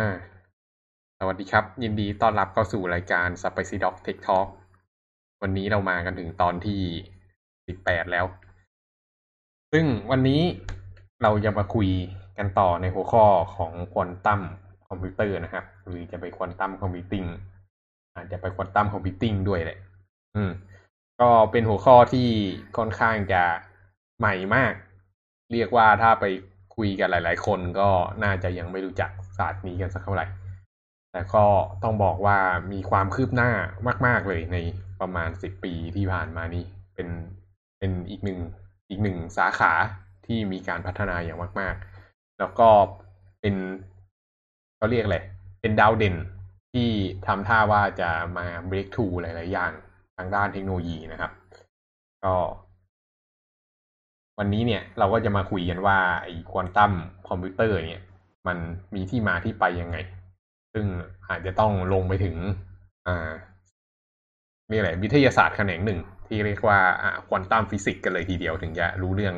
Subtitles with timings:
[0.00, 0.10] อ่า
[1.18, 4.48] สวัสดีครับ ยินดีต้อนรับเข้าสู่รายการ Spicy Dog Tech Talk
[5.42, 6.80] วันนี้เรามากันถึงตอนที่
[7.66, 8.26] สิบแปดแล้ว
[9.72, 10.42] ซึ่งวันนี้
[11.22, 11.88] เราจะมาคุย
[12.38, 13.24] กันต่อในหัวข้อ
[13.56, 14.40] ของควอนตัม
[14.88, 17.24] คอมพิวเตอร์นะครับ หรือจะไปควอนตัม computing
[18.14, 19.78] อาจจะไปควอนตัม computing ด้วยแหละ
[20.34, 20.50] อืม
[21.20, 22.28] ก็เป็นหัวข้อที่
[22.76, 23.42] ค่อนข้างจะ
[24.18, 24.72] ใหม่มาก
[25.52, 26.24] เรียกว่าถ้าไป
[26.76, 27.88] คุยกันหลาย ๆ คนก็
[28.24, 30.26] น่าจะยังไม่รู้จัก ศาสตร์นี้กันสักเท่าไหร่
[31.12, 31.44] แต่ก็
[31.82, 32.38] ต้องบอกว่า
[32.72, 33.50] มีความคืบหน้า
[34.06, 34.56] มาก ๆเลยใน
[35.00, 37.08] ประมาณสิบปีที่ผ่านมานี้เป็น
[37.78, 38.38] เป็นอีกหนึ่ง
[38.90, 39.72] อีกหนึ่งสาขา
[40.26, 41.74] ที่มีการพัฒนาอย่างมาก
[42.06, 42.68] ๆ แล้วก็
[43.40, 43.54] เป็น
[44.76, 45.18] เขาเรียกอะไร
[45.60, 46.16] เป็นดาวเด่น
[46.72, 46.88] ที่
[47.26, 49.72] ทำท่าว่าจะมา break through หลาย ๆ อย่าง
[50.16, 51.32] ทางด้านเทคโนโลยีนะครับ
[52.24, 52.34] ก็
[54.38, 56.92] วันนี้เนี่ยเราก็จะมาคุยกันว่าไอ้ควอนตัม
[57.28, 58.02] คอมพิวเตอร์เนี่ย
[58.46, 58.58] มัน
[58.94, 59.96] มีที่มาที่ไปยังไง
[60.74, 60.86] ซึ่ง
[61.28, 62.36] อาจจะต้องลงไปถึง
[63.06, 63.30] อ่า
[64.72, 66.78] นี่แหละวิทยาศาสตร์แขนงหนึ่ง ที่เรียกว่า
[67.28, 69.34] ควอนตัมฟิสิกส์กันเลยทีเดียวถึงจะรู้เรื่อง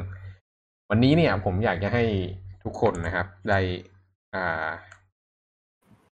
[0.90, 2.04] วันนี้เนี่ย ผมอยากจะให้
[2.64, 3.58] ทุกคนนะครับ ได้
[4.34, 4.68] อ่า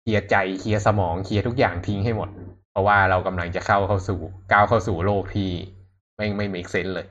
[0.01, 2.29] เคลียร์ใจเคลียร์สมองเคลียร์ทุกอย่างทิ้งให้หมด
[2.71, 4.19] เพราะว่าเรากำลังจะเข้าเข้าสู่
[4.51, 5.49] ก้าวเข้าสู่โลกที่
[6.17, 7.07] ไม่ไม่ make sense เลย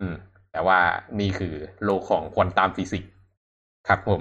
[0.00, 0.14] อืม
[0.52, 0.78] แต่ว่า
[1.20, 3.10] นี่คือโลกของควอนตัมฟิสิกส์
[3.88, 4.20] ครับผม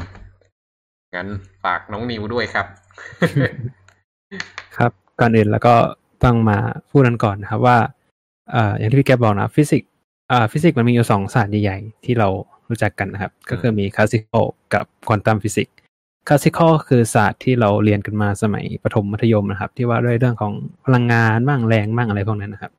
[1.16, 1.28] งั้น
[1.64, 2.66] ฝากน้องนิวด้วยครับ
[4.78, 5.76] ครับก่อนอื่นแล้วก็
[6.24, 6.58] ต้องมา
[6.90, 7.78] พูดกันก่อนนะครับว่า
[8.54, 9.90] อ่าอย่างที่พี่แกบอกนะฟิสิกส์
[10.32, 12.28] อ่าฟิสิกส์มันมีอยู่สองศาสตร์ใหญ่ๆ ที่เรา
[12.70, 15.76] รู้จักกันนะครับ ก็คือมี classical กับควอนตัมฟิสิกส์
[16.28, 20.54] classical คือศาสตร์ที่เราเรียนกันมาสมัยประถมมัธยมนะครับ ที่ว่าด้วยเรื่องของ
[20.86, 22.72] พลังงานบ้างแรงบ้างอะไรพวกนั้นนะครับ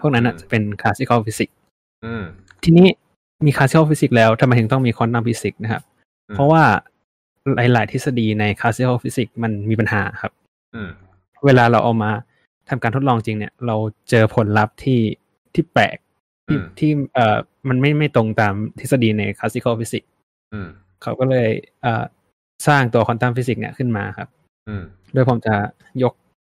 [0.00, 1.56] พวกนั้นจะเป็น classical ฟิสิกส์
[2.04, 2.22] อืม
[2.64, 2.86] ทีนี้
[3.46, 5.82] มี classical ฟิสิกส์แล้วทำไมถึงต้องมีควอนตัมฟิสิกส์นะครับ
[6.28, 6.62] อืมเพราะว่า
[7.56, 10.32] หลายๆทฤษฎีใน classical ฟิสิกส์มันมีปัญหาครับ
[10.74, 10.90] อืม
[11.44, 12.10] เวลาเราเอามา
[12.68, 13.76] ทำการทดลองจริงเนี่ย เรา
[14.10, 15.00] เจอผลลัพธ์ที่
[15.54, 15.96] ที่แปลก
[16.46, 17.36] ที่อืมที่เอ่อ
[17.68, 20.10] มันไม่ไม่ตรงตามทฤษฎีใน classical ฟิสิกส์
[20.52, 20.68] อืม
[21.02, 21.48] เขาก็เลย
[21.82, 22.04] เอ่อ
[22.66, 24.28] สร้างตัวควอนตัมฟิสิกส์เนี่ยขึ้นมาครับ
[24.68, 25.54] อืมโดยผมจะ
[26.02, 26.12] ยก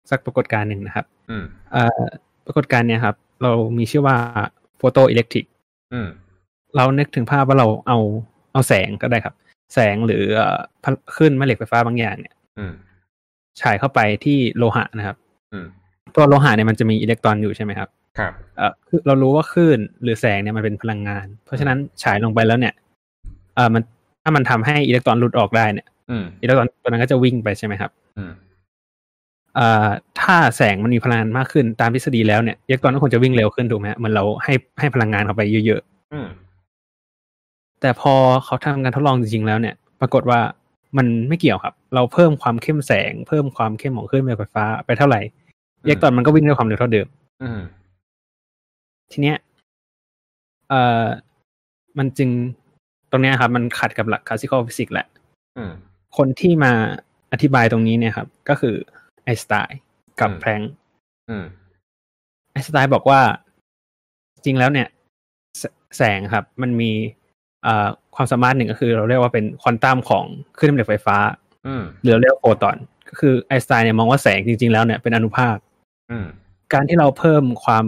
[0.09, 2.03] สักปรากฏการณ์หนึ่งนะครับอืมเอ่อ
[2.45, 4.18] ปรากฏการณ์เนี่ยครับ เรามีชื่อว่า
[4.78, 5.45] photoelectric
[5.94, 6.07] อืม
[6.75, 7.97] เรานึกถึงภาพว่าเราเอา
[8.53, 9.35] เอาแสงก็ได้ครับ
[9.73, 12.73] แสงหรือเอ่อคลื่นแม่เหล็กไฟฟ้าบางอย่างเนี่ยอืม
[13.61, 15.17] ฉายเข้าไปที่โลหะนะครับ
[15.53, 15.65] อืม
[16.15, 17.89] ตัวโลหะเนี่ยมันจะมีอิเล็กตรอนอยู่ใช่ไหมครับ
[18.19, 22.73] ครับเอ่อคือเรารู้ว่าคลื่นหรือแสงเนี่ยมันเป็นพลังงาน เพราะฉะนั้นฉายลงไปแล้วเนี่ย
[23.55, 23.83] เอ่อมัน
[24.23, 28.31] ถ้ามันทำให้อิเล็กตรอนหลุดออกได้เนี่ยอืมอิเล็กตรอนตัวนั้นก็จะวิ่งไปใช่ไหมครับอืม
[29.55, 29.87] เอ่อ
[30.21, 35.81] ถ้าแสงมันมีพลังงานมากขึ้นตามทฤษฎีแล้วเนี่ยอิเล็กตรอนก็คงจะวิ่งเร็วขึ้นถูกไหมฮะเหมือนเราให้ให้พลังงานเข้าไปเยอะ
[36.13, 36.44] อืมๆ
[37.81, 38.13] แต่พอ
[38.46, 40.40] เขาทำการทดลองจริงๆแล้วเนี่ย ปรากฏว่า
[40.97, 45.22] มันไม่เกี่ยวครับ เราเพิ่มความเข้มแสง เพิ่มความเข้มของคลื่นแม่เหล็กไฟฟ้าไปเท่าไหร่
[45.84, 47.08] อิเล็กตรอนมันก็วิ่งด้วยความเร็วเท่าเดิม
[47.44, 47.59] อืม
[49.12, 49.38] ทีเนี้ย
[50.69, 51.06] เอ่อ
[51.97, 52.30] มันจึง
[53.12, 55.07] ตรงเนี้ยครับ มันขัดกับหลักคลาสสิคอลฟิสิกส์แหละ
[55.57, 55.72] อืม
[56.18, 56.72] คนที่มา
[57.31, 58.75] อธิบายตรงนี้เนี่ยครับ ก็คือ
[59.24, 59.80] ไอน์สไตน์
[60.19, 60.72] กับอืมแพลงก์
[61.30, 61.46] อืม
[62.52, 63.22] ไอน์สไตน์บอกว่า
[64.46, 64.88] จริงแล้วเนี่ย
[65.59, 65.63] แส
[65.97, 67.25] แสงครับ มันมีเอ่อ
[68.15, 70.23] ความสามารถหนึ่งก็คือเราเรียกว่าเป็นควอนตัมของ
[70.59, 71.17] คลื่นแม่เหล็กไฟฟ้า
[71.67, 72.77] อืมหรือเราเรียกว่าโฟตอน
[73.09, 75.57] ก็คือไอน์สไตน์เนี่ยมองว่าแสงจริง ๆ แล้วเนี่ยเป็นอนุภาค
[76.11, 76.25] อืม
[76.73, 77.85] การที่เราเพิ่มความ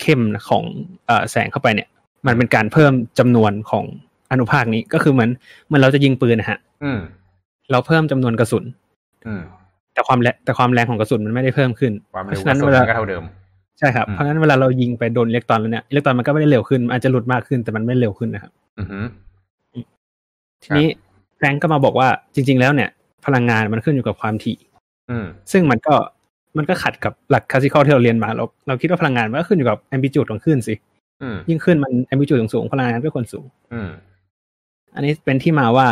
[0.00, 0.64] เข้มของ
[1.06, 1.88] เออแสงเข้าไปเนี่ย
[2.26, 3.84] มันเป็นการเพิ่มจำนวนของ
[4.32, 5.30] อนุภาคนี้ก็คือเหมือน
[5.66, 6.98] เหมือนเราจะยิงปืนนะฮะอืม
[7.70, 8.64] เราเพิ่มจำนวนกระสุน
[9.26, 9.42] อืม
[9.94, 13.22] แต่ความแรงแต่ความแรงของกระสุนมันไม่ได้เพิ่มขึ้นความเพเร็วราะกฉะนั้ระนสุเวนลาก็เท่าเดิม
[13.78, 19.04] ใช่ครับอืมเพราะฉะนั้นเวลาเรายิงไปโดนอิเล็กตรอนแล้วเนี่ยอิเล็กตรอนมันก็ไม่ได้เร็วขึ้นมันอาจจะหลุดมากขึ้นแต่มันไม่เร็วขึ้นนะครับ อือหือ
[20.62, 20.86] ทีนี้
[21.36, 22.90] แพลงก์ก็มาบอกว่าจริง ๆ แล้วเนี่ย
[23.26, 24.58] พลังงานมันขึ้นอยู่กับความถี่
[25.10, 25.94] อืมซึ่งมันก็
[26.56, 30.74] มันก็ขัดกับหลัก classical ที่เราเรียนมาเราเราคิดว่าพลังงานมันก็ขึ้นอยู่กับ amplitude ของคลื่นสิ
[31.22, 33.90] อืมยิ่งคลื่นมัน amplitude สูงๆพลังงานก็ควรสูงอืม
[34.94, 35.86] อันนี้เป็นที่มาว่า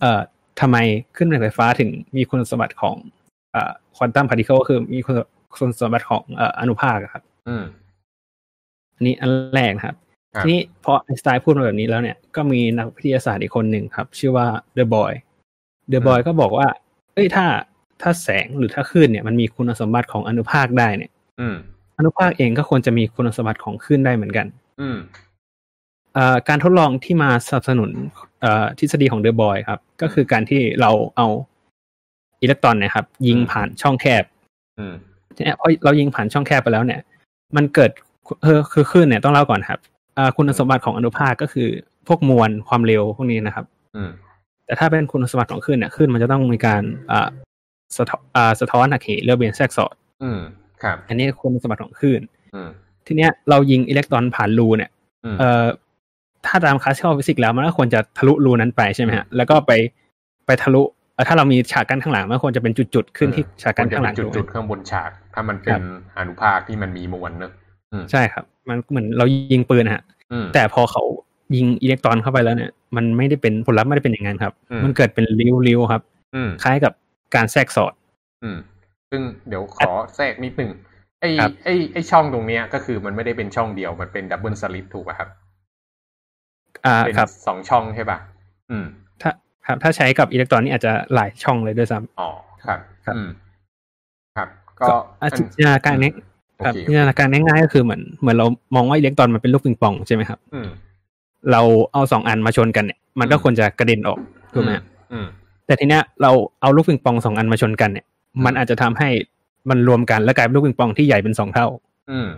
[0.00, 0.20] เอ่อ
[0.60, 0.76] ทำไม
[1.16, 2.96] คลื่นแม่เหล็กไฟฟ้าถึงมีคุณสมบัติของ
[3.52, 5.14] เอ่อ quantum particle ก็คือมีคุณ
[5.56, 7.64] คุณสมบัติของเอ่ออนุภาคอะครับอืม
[8.96, 15.12] อันนี้อันแรกนะครับครับ ทีนี้พอไอน์สไตน์พูดมาแบบนี้แล้วเนี่ยก็มีนักวิทยาศาสตร์อีกคนหนึ่งครับ ชื่อว่าเดอะบอย
[15.88, 16.68] เดอะบอยก็บอกว่า
[17.14, 17.46] เอ้ยถ้า
[18.02, 21.10] ถ้าแสงหรือถ้าคลื่นเนี่ยมันมีคุณสมบัติของอนุภาคได้เนี่ย
[21.40, 21.56] อืม
[21.98, 24.46] อนุภาคเองก็ควรจะมีคุณสมบัติของคลื่นได้เหมือนกัน
[24.80, 24.98] อืม
[26.14, 27.90] เอ่อการทดลองที่มาสนับสนุน
[28.40, 31.26] เอ่อทฤษฎีของเดอะบอยครับ ก็คือการที่เราเอา
[32.42, 34.24] อิเล็กตรอนเนะครับ ยิงผ่านช่องแคบ
[34.78, 34.94] อืม
[35.36, 37.00] ทีเนี้ยพอเรายิงผ่านช่องแคบไปแล้วเนี่ย
[37.56, 37.90] มันเกิด
[38.42, 39.99] เออคือคลื่นเนี่ยต้องเล่าก่อนครับอ่า
[40.36, 41.68] คุณสมบัติของอนุภาคก็คือ
[42.08, 43.64] พวกมวลความเร็วพวกนี้นะครับ
[43.96, 44.10] อืม
[44.66, 47.28] แต่ถ้าเป็นคุณสมบัติของคลื่นเนี่ยคลื่นมันจะต้องมีการอ่า
[47.96, 50.40] สะท้อนอ่าสะท้อนหักเหเรือเบนแทรกซ้อนอืม
[50.82, 52.20] ครับ อันนี้คุณสมบัติของคลื่น
[52.54, 52.68] อืม
[53.06, 54.90] ทีเนี้ยเรายิงอิเล็กตรอนผ่านรูเนี่ย
[55.24, 55.66] อืมเอ่อ
[56.46, 59.72] ถ้าตามคลาสสิคอลฟิสิกส์แล้วมันก็ควรจะทะลุรูนั้นไปใช่ไหมฮะแล้วก็ไป
[60.46, 60.82] ไปทะลุ
[61.14, 65.82] เอ่อถ้าเรามีฉากกั้นข้างหลังมันควรจะเป็นจุดๆขึ้นที่ฉากกั้นข้างหลังจุดถูกไหมจุดๆข้างบนฉาก ถ้ามันเป็น
[66.18, 67.52] อนุภาคที่มันมีมวลเนอะ
[67.92, 70.02] อืมใช่ครับ มันเหมือนเรายิงปืนนะฮะ
[70.32, 71.02] อืมแต่พอเขา
[71.56, 75.24] ยิงอิเล็กตรอนเข้าไปแล้วเนี่ย มันไม่ได้เป็นผลลัพธ์ไม่ได้เป็นอย่างนั้นครับอืมมันเกิดเป็น
[75.68, 76.02] ริ้วๆครับ
[76.34, 76.92] อืมคล้ายกับ
[77.34, 77.92] การแทรกสอด
[78.42, 78.58] อืม
[79.10, 80.70] ซึ่งเดี๋ยวขอแทรกนิดหนึ่ง
[81.20, 85.28] ไอ้ครับไอ้ไอ้ช่องตรงเนี้ยก็คือมันไม่ได้เป็นช่องเดียวมันเป็นดับเบิลสลิปถูกป่ะครับ
[86.86, 88.18] อ่าเป็นครับสองช่องใช่ป่ะ
[88.70, 88.84] อืม
[89.22, 89.30] ถ้า
[89.66, 92.30] ครับถ้าใช้กับอิเล็กตรอนนี่อาจจะหลายช่องเลยด้วยซ้ำอ๋อ
[92.66, 93.28] ครับ ครับอืม
[94.36, 94.48] ครับ
[94.80, 96.29] ก็ก็อะจินตนาการเนี้โอ
[96.64, 100.68] ครับเคจินตนาการง่ายๆก็คือเหมือนเหมือนเรามองว่าอิเล็กตรอนมันเป็นลูกปิงปองใช่ไหมครับอืม
[101.50, 101.60] เรา
[101.92, 104.18] เอาสองอันมาชนกันเนี่ย มันก็อืมควรจะกระเด็นออก
[104.54, 105.26] ถูกไหมฮะอืม
[105.66, 106.30] แต่ทีเนี้ยเรา
[106.60, 109.08] เอาลูกปิงปองสองอันมาชนกันเนี่ยอืมมันอาจจะทำให้
[109.70, 111.66] มันรวมกันแล้วกลายเป็นลูกปิงปองที่ใหญ่เป็นสองเท่า
[112.10, 112.28] อืม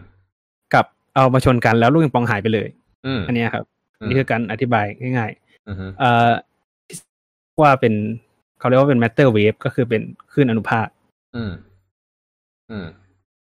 [0.75, 0.85] กับ
[1.15, 2.69] เอามาชนกันแล้วลูกปิงปองหายไปเลย
[3.07, 3.65] อืมอันเนี้ยครับ
[4.01, 5.31] อืมนี่คือการอธิบายง่าย
[5.69, 6.31] อืมๆเอ่อ
[6.89, 7.95] ที่ว่าเป็น
[8.59, 10.03] เขาเรียกว่าเป็น matter wave ก็คือเป็น
[10.33, 10.89] คลื่นอนุภาค
[11.37, 11.53] อืม
[12.71, 12.87] อืม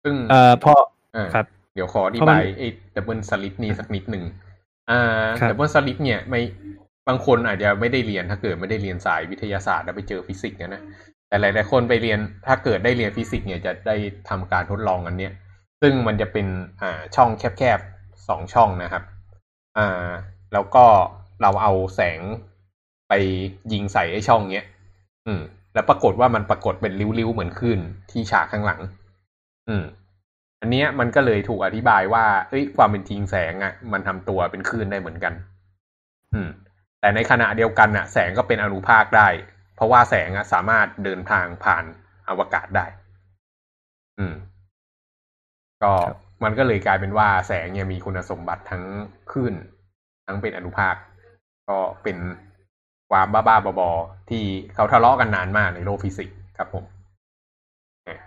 [0.06, 0.80] ซึ่งเอ่อเพราะ
[1.16, 4.24] อ่าครับเดี๋ยวขออธิเพราะมับายไอ้ double slit นี้สักนิดหนึ่ง
[4.92, 6.42] อ่าครับ double slit เนี่ยไม่
[7.08, 10.82] บางคนอาจจะไม่ได้เรียนถ้าเกิดไม่ได้เรียนสายวิทยาศาสตร์แล้วไปเจอฟิสิกส์เนี่ยนะ
[11.28, 13.96] แต่หลายๆคนไปเรียนถ้าเกิดได้เรียนฟิสิกส์เนี่ยจะได้
[14.30, 15.34] ทำการทดลองอันเนี้ย
[15.82, 16.48] ซึ่งมันจะเป็น
[16.82, 19.04] อ่าช่องแคบๆสองช่องนะครับ
[19.78, 20.10] อ่า
[20.54, 20.86] แล้วก็
[21.42, 22.20] เราเอาแสง
[23.10, 23.14] ไป
[23.74, 24.68] ยิงใส่ไอ้ช่องเนี้ย
[25.28, 25.42] อืม
[25.74, 27.80] แล้วปรากฏว่ามันปรากฏเป็นริ้วๆเหมือนคลื่น
[28.12, 28.82] ที่ฉากข้างหลัง
[29.70, 29.86] อืม
[30.62, 35.34] อันเนี้ยมันก็เลยถูกอธิบายว่า เอ้ย ความเป็นจริงแสงอะ่ะ มันทำตัวเป็นคลื่นได้เหมือนกัน
[36.34, 36.50] อืม
[37.00, 39.28] แต่ในขณะเดียวกันอะ แสงก็เป็นอนุภาคได้
[39.76, 41.86] เพราะว่าแสงอะสามารถเดินทางผ่าน
[42.30, 42.86] อวกาศได้
[44.20, 44.36] อืม
[45.84, 48.84] ก็ครับมันก็เลยกลายเป็นว่าแสงเนี่ยมีคุณสมบัติทั้ง
[49.32, 49.54] คลื่น
[50.26, 50.96] ทั้งเป็นอนุภาค
[51.70, 52.18] ก็เป็น
[53.12, 54.44] ความบ้าๆบอๆที่
[54.76, 56.84] เขาทะเลาะกันนานมากในโลกฟิสิกส์ครับผม
[58.08, 58.18] อะ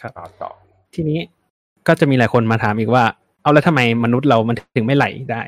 [0.00, 0.50] ครับต่อต่อ
[0.94, 1.18] ทีนี้
[1.86, 3.04] ก็จะมีหลายคนมาถามอีกว่า
[3.42, 5.42] เอาแล้วทำไมมนุษย์เรามันถึงไม่ไหลได้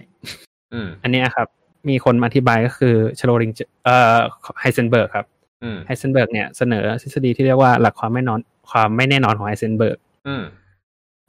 [0.73, 1.47] อืมอันเนี้ยครับ
[1.89, 3.51] มีคนมาอธิบายก็คือชโรดิง
[3.85, 4.17] เอ่อ
[4.61, 5.27] ไฮเซนเบิร์กครับ
[5.63, 8.41] อืมไฮเซนเบิร์กเนี่ยเสนอทฤษฎีที่เรียกว่าหลักความไม่นอน
[8.71, 10.43] ความไม่แน่นอนของไฮเซนเบิร์กอืม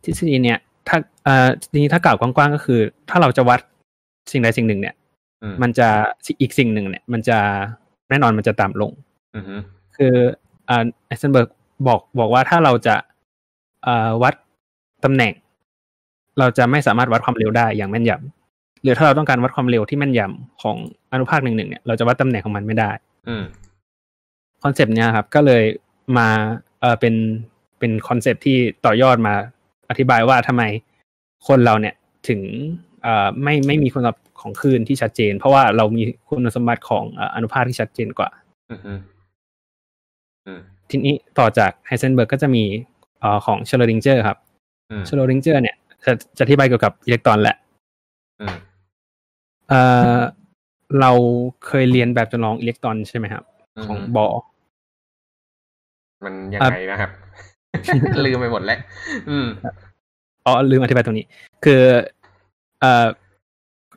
[0.05, 2.79] ทฤษฎีเนี่ย ถ้าเอ่อทีนี้ถ้ากล่าวกว้างๆก็คือ
[3.09, 3.59] ถ้าเราจะวัด
[4.31, 4.95] สิ่งใดสิ่งหนึ่ง เนี่ย
[5.43, 5.89] อืมมันจะ
[6.41, 7.39] อีกสิ่งหนึ่งเนี่ย มันจะ
[8.09, 8.91] แน่นอนมันจะต่ำลง
[9.35, 9.55] อืมฮึ
[9.97, 10.13] คือ
[10.69, 11.49] อ่าไฮเซนเบิร์ก
[11.87, 13.16] บอกบอกว่าถ้าเราจะอ่า
[14.24, 14.33] วัด
[15.03, 15.33] ตำแหน่ง
[16.39, 20.77] เราจะไม่สามารถวัดความเร็วได้อย่างแม่นยำหรือถ้าเราต้องการวัดความเร็วที่แม่นยำของ
[21.12, 22.91] อนุภาคหนึ่งหนึ่งเนี่ยเราจะวัดตำแหน่งของมันไม่ได้
[23.27, 23.44] อืม
[24.63, 25.63] คอนเซปต์เนี้ยครับ ก็เลย
[26.18, 26.27] มา
[26.81, 27.15] เออเป็น
[27.79, 29.33] เป็นคอนเซปต์ที่ต่อยอดมา
[29.89, 30.63] อธิบายว่าทำไม
[31.47, 31.95] คนเราเนี่ย
[32.27, 32.39] ถึง
[33.03, 38.29] เอ่อไม่ไม่มีคุณสมบัติของคลื่นที่ชัดเจน เพราะว่าเรามีคุณสมบัติของเอ่ออนุภาคที่ชัดเจนกว่า
[38.71, 38.94] อืมฮึ
[40.45, 42.96] อืมทีนี้ต่อจากไฮเซนเบิร์กก็จะมีเอ่อ
[43.45, 44.37] ของชโรดิงเจอร์ครับ
[44.89, 45.75] อืมชโรดิงเจอร์เนี่ย
[46.05, 47.55] จะจะอธิบายเกี่ยวกับอิเล็กตรอนแหละ
[48.41, 48.55] อืม
[49.69, 49.81] เอ่
[50.15, 50.17] อ
[50.99, 51.11] เรา
[51.67, 53.43] เคยเรียนแบบจำลองอิเล็กตรอนใช่ไหมครับ
[53.85, 54.25] ของบอร์
[56.23, 57.11] มันยังไงนะครับ
[58.25, 58.79] ลืมไปหมดแล้ว
[59.29, 59.47] อืม
[60.45, 61.25] อ๋อลืมอธิบายตรงนี้
[61.65, 61.81] คือ
[62.81, 63.05] เอ่อ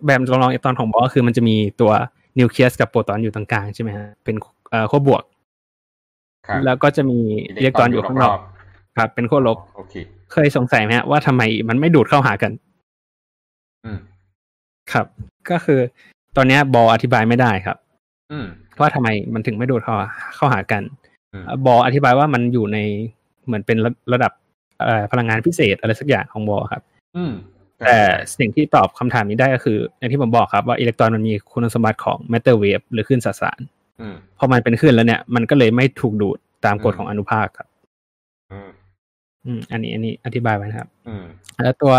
[0.06, 1.92] แบบจำลองอิเล็กตรอนของบอคือมันจะมีตัว
[2.38, 4.36] นิวเคลียสกับโปรตอนอยู่ตรงกลางใช่ไหมฮะเป็น
[4.70, 5.22] เอ่อขั้วบวก
[6.46, 8.38] ครับแล้วก็จะมีอิเล็กตรอนอยู่ข้างนอก
[8.96, 9.94] ครับ เป็นขั้วลบโอเค
[10.32, 12.52] เคยสงสัยไหมฮะว่าทำไมมันไม่ดูดเข้าหากัน
[13.84, 13.98] อืม
[14.92, 15.06] ครับ
[15.50, 15.80] ก็คือ
[16.36, 17.76] ตอนเนี้ยบออธิบายไม่ได้ครับ
[18.32, 18.46] อืม
[18.80, 19.94] ว่าทำไมมันถึงไม่ดูดเข้า
[20.36, 20.82] เข้าหากัน
[21.32, 22.78] อืมเอ่อบออธิบายว่ามันอยู่ใน
[23.46, 24.32] เหมือนเป็นระระดับ
[24.84, 26.82] เอ่อพลังงานพิเศษอะไรสักอย่างของบอครับ
[27.16, 27.32] อืม
[27.86, 27.98] แต่
[28.38, 33.60] สิ่งที่ตอบคำถามนี้ได้ก็คือ อย่างที่ผมบอกครับว่าอิเล็กตรอนมันมีคุณสมบัติของ matter wave หรือคลื่นสสาร
[34.00, 37.68] อืมพอมันเป็นคลื่นแล้วเนี่ย มันก็เลยไม่ถูกดูดตามกฎอืมของอนุภาคครับ
[39.46, 41.24] อืมอืมอันนี้อันนี้อธิบายไว้นะครับ อืม
[41.64, 41.92] แล้วตัว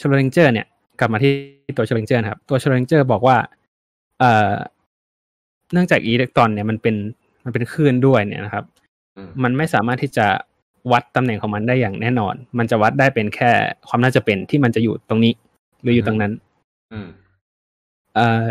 [0.00, 0.66] ชโรดิงเจอร์เนี่ย
[1.00, 1.32] กลับมาที่
[1.76, 3.36] ตัวชโรดิงเจอร์นะครับ ตัวชโรดิงเจอร์บอกว่า
[4.18, 4.52] เอ่อ
[5.72, 6.96] เนื่องจากอิเล็กตรอนเนี่ยมันเป็น
[7.44, 8.64] มันเป็นคลื่นด้วยเนี่ยนะครับ
[9.16, 10.26] อืมมันไม่สามารถที่จะ
[10.92, 13.50] วัดตำแหน่งของมันได้อย่างแน่นอน มันจะวัดได้เป็นแค่
[13.88, 15.32] ความน่าจะเป็นที่มันจะอยู่ตรงนี้
[15.82, 16.32] หรืออยู่ตรงนั้น
[16.92, 17.08] อืม
[18.14, 18.44] เอ่อ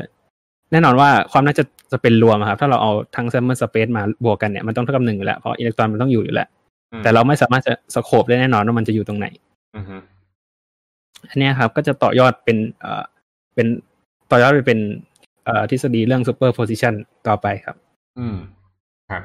[0.71, 6.58] แน่นอนว่าความน่าจะจะเป็นรวมอะครับ ถ้าเราเอาทั้ง sample space มาบวกกันเนี่ยมันต้องเท่ากับหนึ่งอยู่แล้วเพราะอิเล็กตรอนมันต้องอยู่อยู่แล้วอืม
[7.03, 9.27] แต่เราไม่สามารถจะ scope ได้แน่นอนว่ามันจะอยู่ตรงไหน
[9.75, 9.97] อืมฮึ
[11.29, 13.03] อันเนี้ยครับ ก็จะต่อยอดเป็นเอ่อ
[13.55, 13.67] เป็น
[14.31, 14.79] ต่อยอดไปเป็น
[15.45, 16.93] เอ่อทฤษฎีเรื่อง superposition
[17.27, 17.75] ต่อไปครับ
[18.19, 18.37] อืม
[19.09, 19.23] ครับ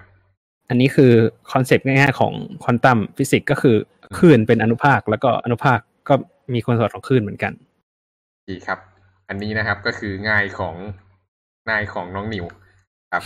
[0.68, 1.12] อันนี้คือ
[1.52, 3.76] คอนเซปต์ง่ายๆของควอนตัมฟิสิกส์ก็คือ
[4.16, 5.78] คลื่นเป็นอนุภาค แล้วก็อนุภาค
[6.08, 6.14] ก็
[6.52, 7.52] มีคุณสมบัติของคลื่นเหมือนกัน
[8.48, 8.78] ดีครับ
[9.28, 10.74] อันนี้นะครับก็คือง่ายของ
[11.70, 12.44] ง่ายของน้องนิว
[13.14, 13.24] ครับ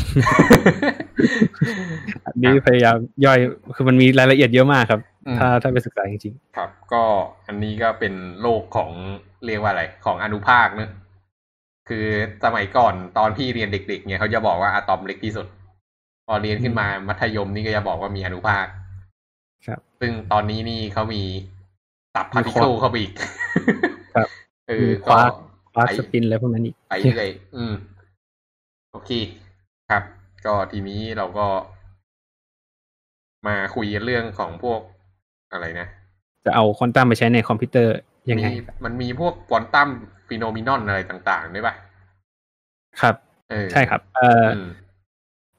[2.27, 3.39] อันนี้พยายามย่อย
[3.77, 7.03] คือมันมีรายละเอียดเยอะมากครับอืมถ้าถ้าไปศึกษาจริงครับ ก็
[7.47, 8.91] อันนี้ก็เป็นโลกของ
[9.47, 10.91] เรียกว่าอะไร ของอนุภาคเนอะ
[11.89, 12.07] คือ
[12.45, 15.47] สมัยก่อนตอนพี่เรียนเด็ก ๆ เนี่ยเขาจะบอกว่าอะตอมเล็กที่สุด
[16.27, 21.23] พอเรียนขึ้นมามัธยมนี่ก็จะบอกว่ามีอนุภาคๆครับ ซึ่งตอนนี้นี่เขามี
[22.17, 23.13] sub มี particle ควาร์กเข้าไปอีก
[24.15, 24.29] ครับ
[24.69, 25.33] เออมีคก็วาร์ก
[25.73, 27.75] คลาสไปสปินอะไรพวกนั้นอีกไปเรื่อยอืม
[28.93, 29.11] โอเค
[29.91, 30.03] ครับ
[30.47, 31.47] ก็ทีนี้เราก็
[33.47, 34.81] มาคุยกันเรื่องของพวก
[35.53, 35.89] อะไรนะ
[36.45, 37.95] จะเอาควอนตัมไปใช้ในคอมพิวเตอร์
[38.31, 39.89] ยังไง มีมันมีพวก quantum
[40.29, 41.75] phenomenon อะไรต่างๆด้วยป่ะ
[43.01, 43.15] ครับ
[43.51, 44.69] เออใช่ครับ เอ่อออืม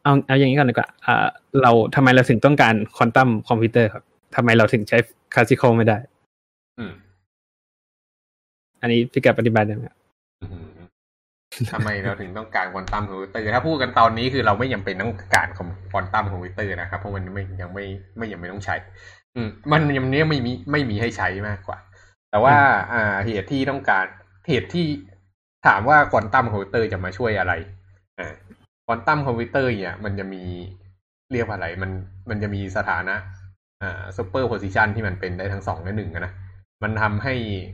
[0.03, 1.25] เอาเอาอย่างนี้ก่อนดีกว่าอ่า
[1.61, 4.03] เราทำไมเราถึงต้องการควอนตัมคอมพิวเตอร์ครับ
[4.35, 4.97] ทำไมเราถึงใช้
[5.33, 5.97] classical ไม่ได้
[6.79, 6.91] อืม
[8.81, 9.97] อันนี้พี่แก๊ปอธิบายได้ไหมครับ
[10.41, 10.78] อืม
[11.71, 15.47] ทำไมเราถึงต้องการควอนตัมคอมพิวเตอร์ถ้าพูดกันตอนนี้คือเราไม่ยังเป็นต้องการ
[15.91, 17.85] ควอนตัมคอมพิวเตอร์นะครับเพราะมันไม่ยังไม่
[18.17, 18.75] ไม่ยังไม่ต้องใช้
[19.35, 21.77] อืมมันยังเนี้ยไม่มีไม่มีให้ใช้มากกว่า
[22.29, 22.55] แต่ว่า
[22.93, 24.05] อ่าเหตุที่ต้องการ
[24.49, 24.85] เหตุที่
[25.67, 27.53] ถามว่าควอนตัมคอมพิวเตอร์จะมาช่วยอะไร
[28.19, 28.33] อ่า
[28.85, 30.43] ควอนตัมคอมพิวเตอร์เนี่ย มันจะมี
[31.33, 31.91] เรียกว่าอะไรมัน
[32.29, 33.15] มันจะมีสถานะ
[33.81, 36.33] อ่า superposition ที่มันเป็นได้ทั้งศูนย์และหนึ่งอะนะ
[36.83, 37.33] มันทำให้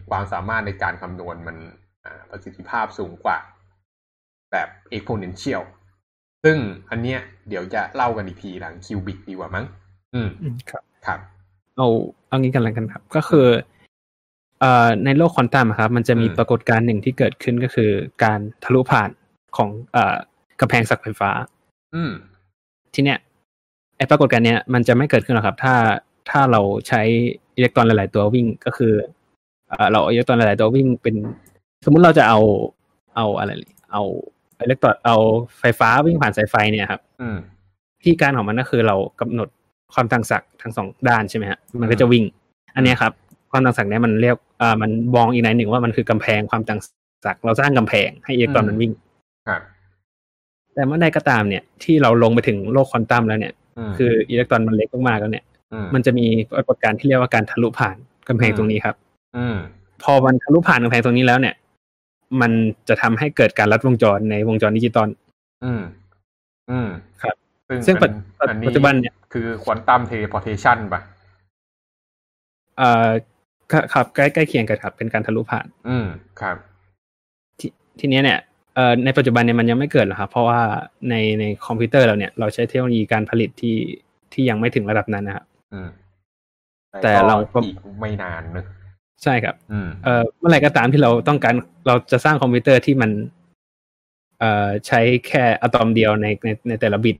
[0.09, 1.57] ความสามารถในการคำนวณมัน
[2.05, 3.37] อ่าประสิทธิภาพสูงกว่า
[4.55, 5.63] แบบ exponential
[6.43, 6.57] ซึ่ง
[6.89, 7.19] อันเนี้ย
[7.49, 9.65] เดี๋ยวจะเล่ากันอีกทีหลังคิวบิกดีกว่ามั้ง
[10.13, 11.19] อืมอืมครับครับ
[11.77, 11.87] เอา
[12.27, 13.47] เอางี้กันแล้วกันครับ ก็คือ
[14.59, 17.91] เอ่อในโลกควอนตัมอะครับ มันจะมีอืมปรากฏการณ์หนึ่งที่เกิดขึ้นก็คือ
[18.23, 19.09] การทะลุผ่าน
[19.57, 20.15] ของเอ่อ
[20.59, 21.29] กำแพงศักย์ไฟฟ้า
[21.95, 22.11] อืม
[22.93, 23.19] ทีเนี้ย
[23.97, 25.75] ไอปรากฏการณ์เนี้ยมันจะไม่เกิดขึ้นหรอกครับ ถ้า
[26.29, 27.01] ถ้าเราใช้
[27.55, 28.93] อิเล็กตรอนหลาย ๆ ตัววิ่งก็คือ
[29.69, 31.15] เอ่อเราเอาอิเล็กตรอนหลาย ๆ ตัววิ่งเป็น
[31.85, 32.39] สมมุติเราจะเอา
[33.15, 33.51] เอาอะไร
[33.93, 34.03] เอา
[34.59, 35.15] อิเล็กตรอนเอา
[35.59, 37.37] ไฟฟ้าวิ่งผ่านสายไฟเนี่ยครับอืม
[38.03, 39.47] ที่การของมันก็คือเรากำหนด
[39.93, 42.23] ความต่างศักย์ทั้งสองด้านใช่ไหมฮะมันก็จะวิ่ง
[42.75, 43.13] อันเนี้ยครับ
[43.51, 46.79] ความต่างศักย์เนี้ยมันเรียกอ่ามันมองอีกในหนึ่งว่ามันคือกำแพงความต่าง
[47.25, 48.91] ศักย์เราสร้างกำแพงให้อิเล็กตรอนมันวิ่ง
[49.47, 49.61] ครับ
[50.73, 55.45] แต่เมื่อใดก็ตามเนี่ยที่เราลงไปถึงโลกควอนตัมแล้วเนี่ยอืมคืออิเล็กตรอนมันเล็กมากๆแล้วเนี่ย
[55.83, 57.95] มมันจะมีปรากฏการณ์ที่เรียกว่าการทะลุผ่าน
[58.29, 58.95] กำแพงตรงนี้ครับ
[59.37, 59.55] อืม
[60.03, 61.55] พอมันทะลุผ่านกำแพงตรงนี้แล้วเนี่ย
[62.41, 62.51] มัน
[62.89, 65.09] จะทำให้เกิดการลัดวงจรในวงจรดิจิตอล
[65.63, 65.81] อืม
[66.71, 66.89] อืม
[67.21, 67.35] ครับ
[67.67, 71.01] ซึ่งซึ่งปัจเป็นอันนี้ปัจจุบันเนี่ยคือควอนตัม teleportation ป่ะ
[72.77, 73.09] เอ่อ
[73.71, 76.05] ก็ครับใกล้ใกล้เคียงกันครับ เป็นการทะลุผ่าน อืม
[76.41, 76.57] ครับ
[77.59, 77.67] ที
[77.99, 78.39] ทีเนี้ยเนี่ย
[78.75, 80.61] เอ่อในปัจจุบันเนี่ยมันยังไม่เกิดหรอกครับ เพราะว่า
[81.09, 83.77] ในในคอมพิวเตอร์เราเนี่ยเราใช้เทคโนโลยีการผลิตที่
[84.33, 85.89] ที่ยังไม่ถึงระดับนั้นนะครับอืม
[87.03, 88.65] แต่เราก็อีกไม่นานเนอะ
[89.23, 91.55] ใช่ครับอืมเอ่อเมื่อไหร่ก็ตามที่เราต้องการ
[91.87, 93.11] เราจะสร้างคอมพิวเตอร์ที่มัน
[94.39, 97.17] เอ่อใช้แค่อะตอมเดียวในในในแต่ละบิต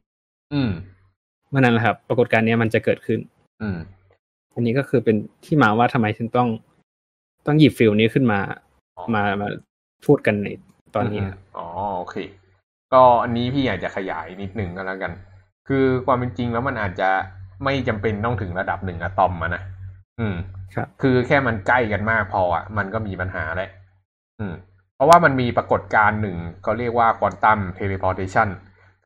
[0.54, 0.70] อืม
[1.50, 3.20] เมื่อนั้นแหละครับ ปรากฏการณ์เนี้ยมันจะเกิดขึ้น
[3.62, 3.78] อืม
[4.56, 6.50] อันนี้ก็คือเป็นที่มาว่าทำไมถึงต้อง
[7.46, 8.40] ต้องหยิบ field นี้ขึ้นมา
[8.96, 9.48] อ๋อมามา
[10.06, 10.48] พูดกันใน
[10.96, 11.66] ตอนนี้ครับอ๋อ
[11.98, 12.16] โอเค
[12.94, 15.12] ก็อันนี้พี่อยากจะขยายนิดหนึ่งก็แล้วกัน
[15.68, 17.10] คือความเป็นจริงแล้วมันอาจจะ
[17.64, 19.64] ไม่จำเป็นต้องถึงระดับหนึ่งอะตอมมานะ
[20.19, 20.36] อืม
[20.75, 23.69] ครับคือแค่มันใกล้กันมากพออะมันก็มีปัญหาแหละ
[24.39, 24.53] อืม
[24.95, 28.50] เพราะว่ามันมีปรากฏการณ์หนึ่งเขาเรียกว่า quantum teleportation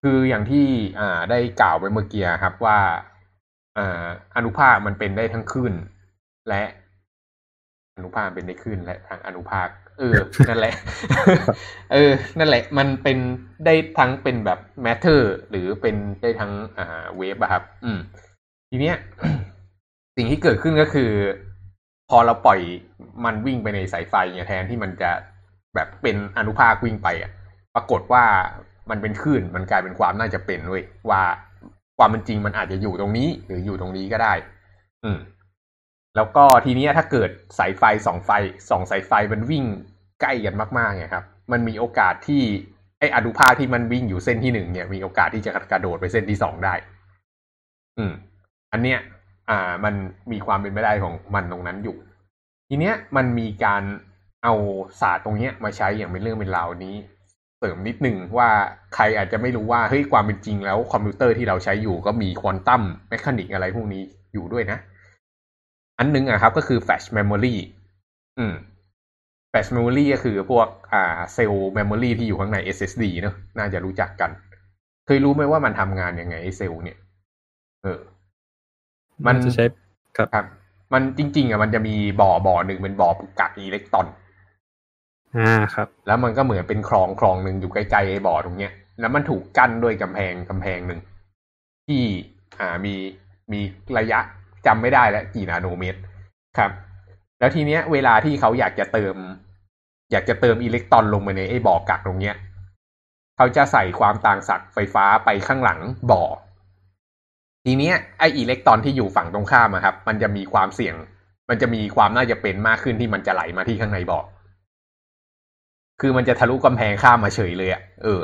[0.01, 0.65] คืออย่างที่
[0.99, 2.77] อ่าได้กล่าวไปเมื่อกี้ครับว่า
[3.77, 5.73] อ่าอนุภาคมันเป็นได้ทั้งคลื่น
[6.49, 6.63] และ
[7.95, 10.15] อนุภาคเป็นได้คลื่นและทางอนุภาค เออ
[10.49, 10.73] นั่นแหละ
[11.93, 13.17] เออ นั่นแหละ มันเป็น
[13.65, 17.99] ได้ทั้งเป็นแบบ matter หรือเป็นได้ทั้งอ่าเวฟอะครับ อืม
[18.69, 18.97] ทีเนี้ย
[20.19, 21.11] สิ่งที่เกิดขึ้นก็คือ
[22.09, 22.59] พอเราปล่อย
[23.25, 25.11] มันวิ่งไปในสายไฟเนี่ยแทนที่มันจะ
[25.75, 27.31] แบบเป็นอนุภาควิ่งไปอะ
[27.75, 28.23] ปรากฏว่า
[28.89, 31.21] มันเป็นคลื่นมันกลายเป็นความน่าจะเป็นเว้ยว่า
[31.97, 34.33] ความเป็นจริงมันอาจจะอยู่ตรงนี้ หรืออยู่ตรงนี้ก็ได้
[35.03, 35.19] อืม
[36.15, 38.31] แล้วก็ทีนี้ถ้าเกิดสายไฟสองไฟ
[38.69, 39.63] สองสายไฟมันวิ่ง
[40.21, 42.43] ใกล้กันมากๆเนี่ยครับ มันมีโอกาสที่
[42.99, 46.73] ไออนุภาคที่มันวิ่งอยู่เส้นที่หนึ่งเนี่ย มีโอกาสที่จะกระโดดไปเส้นที่สองได้
[47.97, 48.11] อืม
[48.73, 48.99] อันเนี้ย
[49.49, 49.93] อ่า มัน
[50.31, 51.97] มีความเป็นไปได้ของมันตรงนั้นอยู่
[52.69, 53.83] ทีเนี้ยมันมีการ
[54.43, 54.53] เอา
[55.01, 56.95] ศาสตร์ตรงเนี้ยมาใช้อย่างเป็นเรื่องเป็นราวนี้
[57.57, 58.49] เสริมนิดนึงว่า
[58.95, 64.03] ใครอาจจะไม่รู้ว่าเฮ้ยความเป็นจริงแล้วคอมพิวเตอร์ที่เราใช้อยู่ก็มีควอนตัมmechanic อะไรพวกนี้
[64.33, 64.77] อยู่ด้วยนะ
[65.99, 67.55] อันหนึ่งอะครับก็คือ flash memory
[68.37, 68.53] อืม
[69.51, 74.31] flash memory ก็คือพวกอ่าเซลล์ memory ที่อยู่ข้างใน SSD เนอะน่าจะรู้จักกัน
[75.05, 76.97] เคยรู้ไหมว่ามันทำงานยังไงไอ้เซลล์เนี่ย
[77.83, 77.99] เออ
[79.27, 79.65] มันจะใช้
[80.17, 80.45] ครับครับ
[80.93, 83.09] มันจริง ๆอะมันจะมีบ่อบ่อหนึ่งเป็นบ่อ
[83.39, 84.07] กักอิเล็กตรอน
[85.38, 91.01] อ่าครับ แล้วมันก็เหมือนเป็นคลองคลองหนึ่งอยู่ใกล้ๆไอ้บ่อตรงเนี้ย แล้วมันถูกกั้นด้วยกำแพงกำแพงหนึ่ง
[91.88, 92.03] ที่
[92.59, 92.95] อ่ามี
[93.51, 93.59] มี
[93.97, 94.19] ระยะ
[94.65, 95.99] จำไม่ได้แล้วกี่นาโนเมตร
[96.57, 96.71] ครับ
[97.39, 99.15] แล้วทีเนี้ย เวลาที่เขาอยากจะเติม
[100.11, 102.35] อยากจะเติมอิเล็กตรอนลงไปในไอ้บ่อกักตรงเนี้ย
[103.38, 105.79] เขาจะใส่ความต่างศักย์ไฟฟ้าไปข้างหลัง
[106.11, 106.23] บ่อ
[107.65, 110.95] ทีเนี้ยไอ้อิเล็กตรอนที่อยู่ฝั่งตรงข้ามอะครับ มันจะมีความเสี่ยง
[111.49, 114.19] มันจะมีความน่าจะเป็นมากขึ้นที่มันจะไหลมาที่ข้างในบ่อ
[116.01, 118.21] คือมันจะทะลุกำแพงข้ามมาเฉยเลยอะ่ะเออ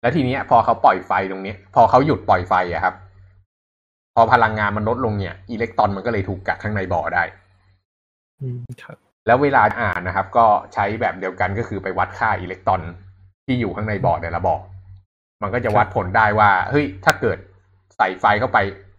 [0.00, 2.94] แล้วทีเนี้ย พอเขาปล่อยไฟตรงเนี้ย พอเขาหยุดปล่อยไฟอะครับ
[4.14, 7.24] พอพลังงานมันลดลงเนี่ยอิเล็กตรอนมันก็เลยถูกกักข้างในบ่อได้
[8.40, 12.80] อืมครับ แล้วเวลาอ่านนะครับ ก็ใช้แบบเดียวกันก็คือไปวัดค่าอิเล็กตรอน
[13.46, 14.56] ที่อยู่ข้างในบ่อแต่ละบ่อ
[15.42, 17.38] มันก็จะวัดผลได้ว่าเฮ้ยถ้าเกิด
[17.98, 18.58] ใส่ไฟเข้าไป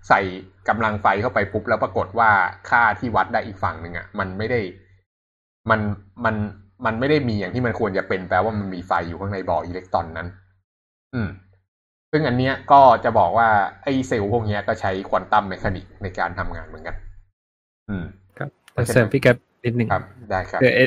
[0.10, 0.22] ใส่
[0.70, 2.30] กำลังไฟเข้าไปปุ๊บแล้วปรากฏว่า
[2.70, 4.60] ค่าที่วัดได้อีกฝั่งหนึ่งอะ มันไม่ได้
[5.70, 5.80] มัน
[6.26, 6.36] มัน
[6.86, 10.28] มันไม่ได้มีอย่างที่มันควรจะเป็นแปลว่ามันมีไฟอยู่ข้างในบ่ออิเล็กตรอนนั้น
[11.14, 11.30] อืม
[12.12, 13.48] ซึ่งอันเนี้ยก็จะบอกว่า
[13.84, 16.96] ไอ้เซลล์พวกเนี้ยก็ใช้ quantum mechanic ในการทำงานเหมือนกัน
[17.90, 18.06] อืม
[18.38, 20.84] ครับแต่เสริมพี่แก๊ปนิดหนึ่งครับ ได้ครับคือไอ้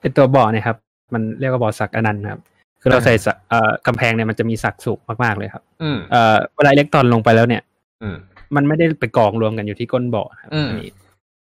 [0.00, 0.76] ไอ้ตัวบ่อเนี่ยครับ
[1.14, 2.40] มันเรียกว่าบ่อศักย์อนันต์ครับ
[2.84, 7.62] คือเราใส่ศักย์เอ่อกำแพงเนี่ยมันจะมีศักย์สูงมากๆเลยครับอืมเอ่อเวลาอิเล็กตรอนลงไปแล้วเนี่ย
[8.02, 8.16] อืม
[8.56, 10.90] มันไม่ได้ไปกองรวมกันอยู่ที่ก้นบ่อครับอืมอันนี้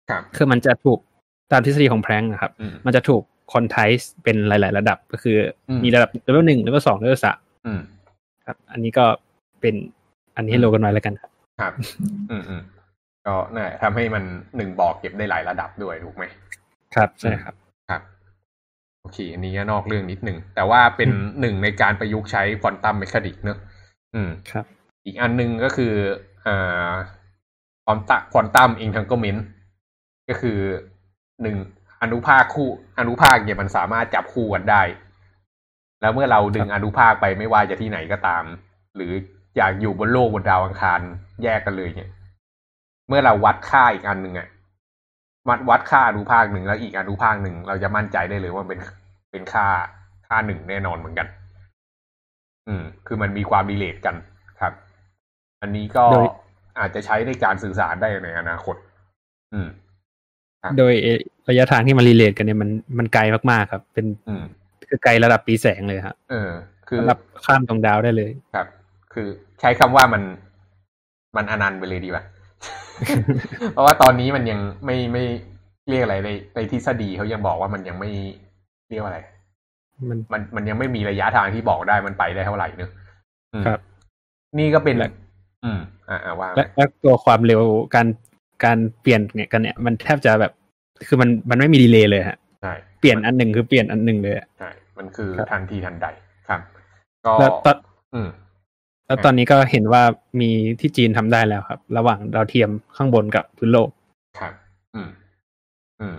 [0.09, 0.99] ครับ คือมันจะถูก
[1.51, 3.21] ตามทฤษฎีของแพลงก์นะครับอืมมันจะถูก
[3.53, 5.37] quantize เป็นหลาย ๆ ระดับก็คือ
[5.69, 7.79] อมมีระดับเลเวลหนึ่งเลเวลสองเลเวลสามอืม
[8.45, 9.05] ครับ อันนี้ก็
[9.61, 9.75] เป็น
[10.35, 11.73] อันนี้ให้รู้กันไว้แล้วกันครับ ครับ
[12.31, 12.61] อืมอืม
[13.25, 14.23] ก็น่าทำให้มัน
[14.57, 16.23] หนึ่งบ่อเก็บได้หลายระดับด้วยถูกไหม
[16.95, 17.55] ครับ ใช่ครับครับ
[19.05, 21.09] โอเค อันนี้ก็นอกเรื่องนิดหนึ่ง แต่ว่าเป็น
[21.39, 23.57] หนึ่งในการประยุกต์ใช้ quantum mechanic เนอะ
[24.15, 24.65] อืมครับ
[25.05, 25.93] อีกอันหนึ่งก็คือ
[26.45, 26.91] อ่า
[27.85, 29.45] quantum quantum entanglement
[30.29, 30.59] ก็คือ
[31.41, 31.57] หนึ่ง
[32.01, 34.81] อนุภาคคู่ อนุภาคเนี่ยมันสามารถจับคู่กันได้
[36.01, 38.43] แล้วเมื่อเราดึงอนุภาคไปไม่ว่าจะที่ไหนก็ตาม
[38.95, 39.11] หรือ
[39.57, 40.99] อยากอยู่บนโลกบนดาวอังคาร
[41.43, 42.09] แยกกันเลยเนี่ย
[43.07, 44.47] เมื่อเราวัดค่าอีกอันหนึ่งอะ
[45.49, 48.79] วัดวัดค่าอนุภาคหนึ่งแล้วอีกอนุภาคหนึ่งเราจะมั่นใจได้เลยว่าเป็น
[49.31, 49.67] เป็นค่า
[50.27, 51.27] ค่าหนึ่งแน่นอนเหมือนกัน
[52.67, 54.15] อืม คือมันมีความ relate กัน
[54.59, 54.73] ครับ
[55.61, 56.25] อันนี้ก็โดย
[56.79, 58.75] อาจจะใช้ในการสื่อสารได้ในอนาคต
[59.53, 59.67] อืม
[60.63, 60.93] ครับโดย
[61.49, 64.43] ระยะทางที่มัน relate กันเนี่ยมันมันไกลมากๆครับ เป็นอืม
[64.89, 66.49] คือไกลระดับปีแสงเลยครับเออ
[66.87, 68.67] คือระดับข้ามดวงดาวได้เลย ครับ
[69.13, 69.27] คือ
[69.59, 70.23] ใช้คำว่ามัน
[71.35, 72.23] มันอนันต์ไปเลยดีกว่า
[73.73, 75.23] เพราะว่าตอนนี้มันยังไม่ไม่
[75.89, 78.09] เรียกอะไรในในทฤษฎีเขายังบอกว่ามันยังไม่
[78.89, 79.19] เรียกว่าอะไร
[80.09, 82.91] มันมันมันยังไม่มีระยะทางที่บอกได้มันไปได้เท่าไหร่เนอะ
[83.53, 83.79] อืมครับ
[84.57, 85.11] นี่ก็เป็นและ
[85.63, 85.79] อืม
[86.09, 87.61] อ่าอ่าว่าและและตัวความเร็ว
[87.95, 88.07] การ
[88.65, 90.51] การเปลี่ยนเนี่ยกันเนี่ยมันแทบจะแบบ
[91.07, 96.07] คือมันมันไม่มีดีเลย์เลยฮะใช่เปลี่ยนอันหนึ่งคือเปลี่ยนอันหนึ่งเลยอะใช่มันคือครับทันทีทันใด
[96.47, 96.61] ครับ
[97.25, 97.77] ก็แล้วตอน
[98.13, 98.27] อืม
[99.07, 100.03] แล้วตอนนี้ก็เห็นว่า
[100.41, 103.89] มีที่จีนทำได้แล้วครับ ระหว่างดาวเทียมข้างบนกับพื้นโลก
[104.39, 104.53] ครับ
[104.95, 105.09] อืม
[105.99, 106.15] อืม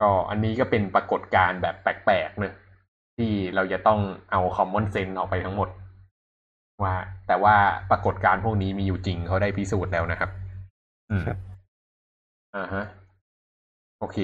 [0.00, 2.54] ก็อันนี้ก็เป็นปรากฏการณ์แบบแปลกๆเนอะ
[3.16, 5.68] ที่เราจะต้องเอาคอมมอนเซน s ์ออกไปทั้งหมด
[6.84, 6.94] ว่า
[7.26, 7.56] แต่ว่า
[7.90, 10.30] ปรากฏการณ์พวกนี้มีอยู่จริงเขาได้พิสูจน์แล้วนะครับ
[11.10, 11.38] อืมครับ
[12.56, 12.84] อ่าฮะ
[13.98, 14.16] โอเค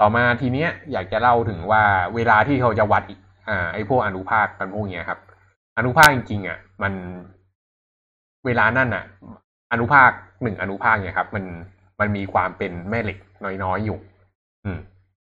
[0.00, 1.82] ต่อมาทีเนี้ย อยากจะเล่าถึงว่า
[2.14, 5.20] เวลาที่เขาจะวัดอีกอ่า ไอ้พวกอนุภาคกันพวกเนี้ยครับ
[5.78, 6.92] อนุภาคจริงๆอะมัน
[8.46, 9.04] เวลานั่นอะ
[9.72, 10.10] อนุภาค
[10.42, 11.44] หนึ่งอนุภาคเนี่ยครับ มัน
[12.00, 13.18] มันมีความเป็นแม่เหล็ก
[13.64, 13.98] น้อยๆอยู่
[14.64, 14.78] อืม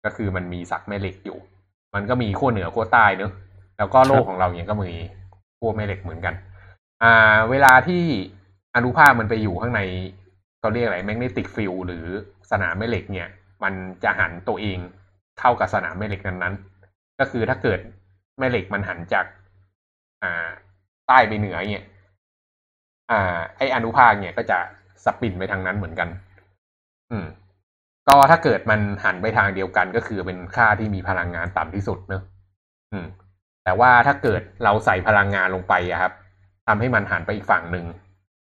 [0.04, 1.38] ก็คือมันมีศักย์แม่เหล็กอยู่
[1.94, 3.32] มันก็มีขั้วเหนือขั้วใต้เนอะ
[3.78, 4.98] แล้วก็โลกของเราเนี่ยก็มี
[5.58, 6.34] ขั้วแม่เหล็กเหมือนกัน
[7.02, 8.02] อ่า เวลาที่
[8.76, 9.80] อนุภาคมันไปอยู่ข้างใน
[10.60, 12.04] เขาเรียกอะไร magnetic field หรือ
[12.50, 13.28] สนามแม่เหล็กเนี่ย
[13.62, 14.78] มันจะหันตัวเอง
[15.40, 17.80] เข้ากับสนามแม่เหล็กนั้นๆก็คือถ้าเกิด
[18.38, 19.24] แม่เหล็กมันหันจาก
[20.22, 20.48] อ่า
[21.06, 21.84] ใต้ไปเหนือเนี่ย
[23.10, 24.58] อ่า ไออนุภาคเนี่ยก็จะ
[25.04, 26.08] สปินไปทางนั้นเหมือนกัน
[27.10, 27.26] อืม
[28.08, 32.22] ก็ถ้าเกิดมันหันไปทางเดียวกันก็คือเป็นค่าที่มีพลังงานต่ำที่สุดเนอะ
[32.92, 33.06] อืม
[33.64, 36.12] แต่ว่าถ้าเกิดเราใส่พลังงานลงไปอะครับ
[36.66, 37.86] ทำให้มันหันไปอีกฝั่งหนึ่ง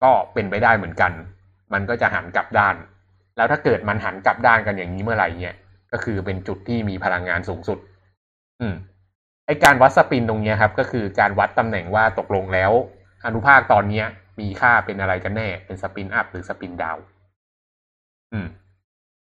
[0.02, 1.12] ก็เป็นไปได้เหมือนกัน
[1.72, 2.76] มันก็จะหันกลับด้าน
[3.36, 5.54] แล้วถ้าเกิดมันหันกลับด้านกันอย่างนี้เมื่อไหร่เนี่ย
[5.92, 7.78] ก็คือเป็นจุดที่มีพลังงานสูงสุด
[8.60, 8.74] อืม
[9.46, 12.72] ไอการวัดสปินตรงนี้ครับ ก็คือการวัดตำแหน่งว่าตกลงแล้ว
[13.26, 14.06] อนุภาคตอนเนี้ย
[14.40, 17.04] มีค่าเป็นอะไรกันแน่ เป็นสปินอัพหรือสปินดาวน์
[18.32, 18.46] อืม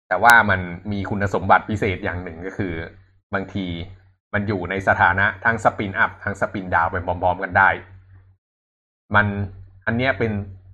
[0.08, 0.60] แต่ว่ามัน
[0.92, 2.74] มีคุณสมบัติพิเศษอย่างหนึ่งก็คือ
[3.34, 3.66] บางที
[4.34, 7.68] มันอยู่ในสถานะทั้งสปินอัพทั้งสปินดาวไปพร้อมๆกันได้
[9.14, 9.26] มัน
[9.86, 10.32] อันเนี้ยเป็น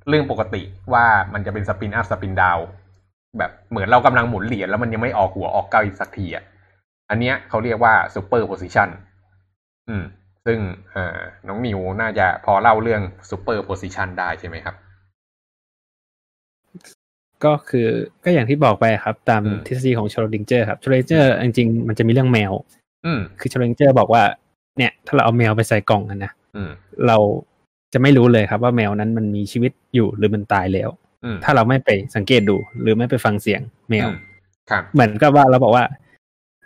[0.09, 2.59] เรื่องปกติว่ามันจะเป็น spin up spin down
[3.39, 6.45] แบบเหมือนเรากำลังหมุนเหรียญแล้วมันยังไม่ออกหัวออกก้อยอีกสักทีอะ
[7.11, 8.89] อันเนี้ยเขาเรียกว่า superposition
[9.89, 10.05] อืม
[10.47, 10.59] ซึ่ง
[10.95, 14.75] อ่าน้องนิวน่าจะพอเล่าเรื่อง superposition ได้ใช่ไหมครับ
[17.45, 17.87] ก็คือ
[18.25, 22.53] ก็อย่างที่บอกไปครับ ตามอืมทฤษฎีของชโรดิงเจอร์ครับชโรดิงเจอร์จริงๆมันจะมีเรื่องแมว
[23.07, 24.23] อืม คือชโรดิงเจอร์บอกว่า
[24.79, 26.71] เนี่ย ถ้าเราเอาแมวไปใส่กล่องกันนะอืม
[27.07, 27.17] เรา
[27.93, 30.91] จะไม่รู้เลยครับว่าแมวนั้นมันมีชีวิตอยู่หรือมันตายแล้ว
[31.25, 34.13] อืมถ้าเราไม่ไปสังเกตดู หรือไม่ไปฟังเสียงแมวอื
[34.71, 35.85] ครับเหมือนกับว่าเราบอกว่า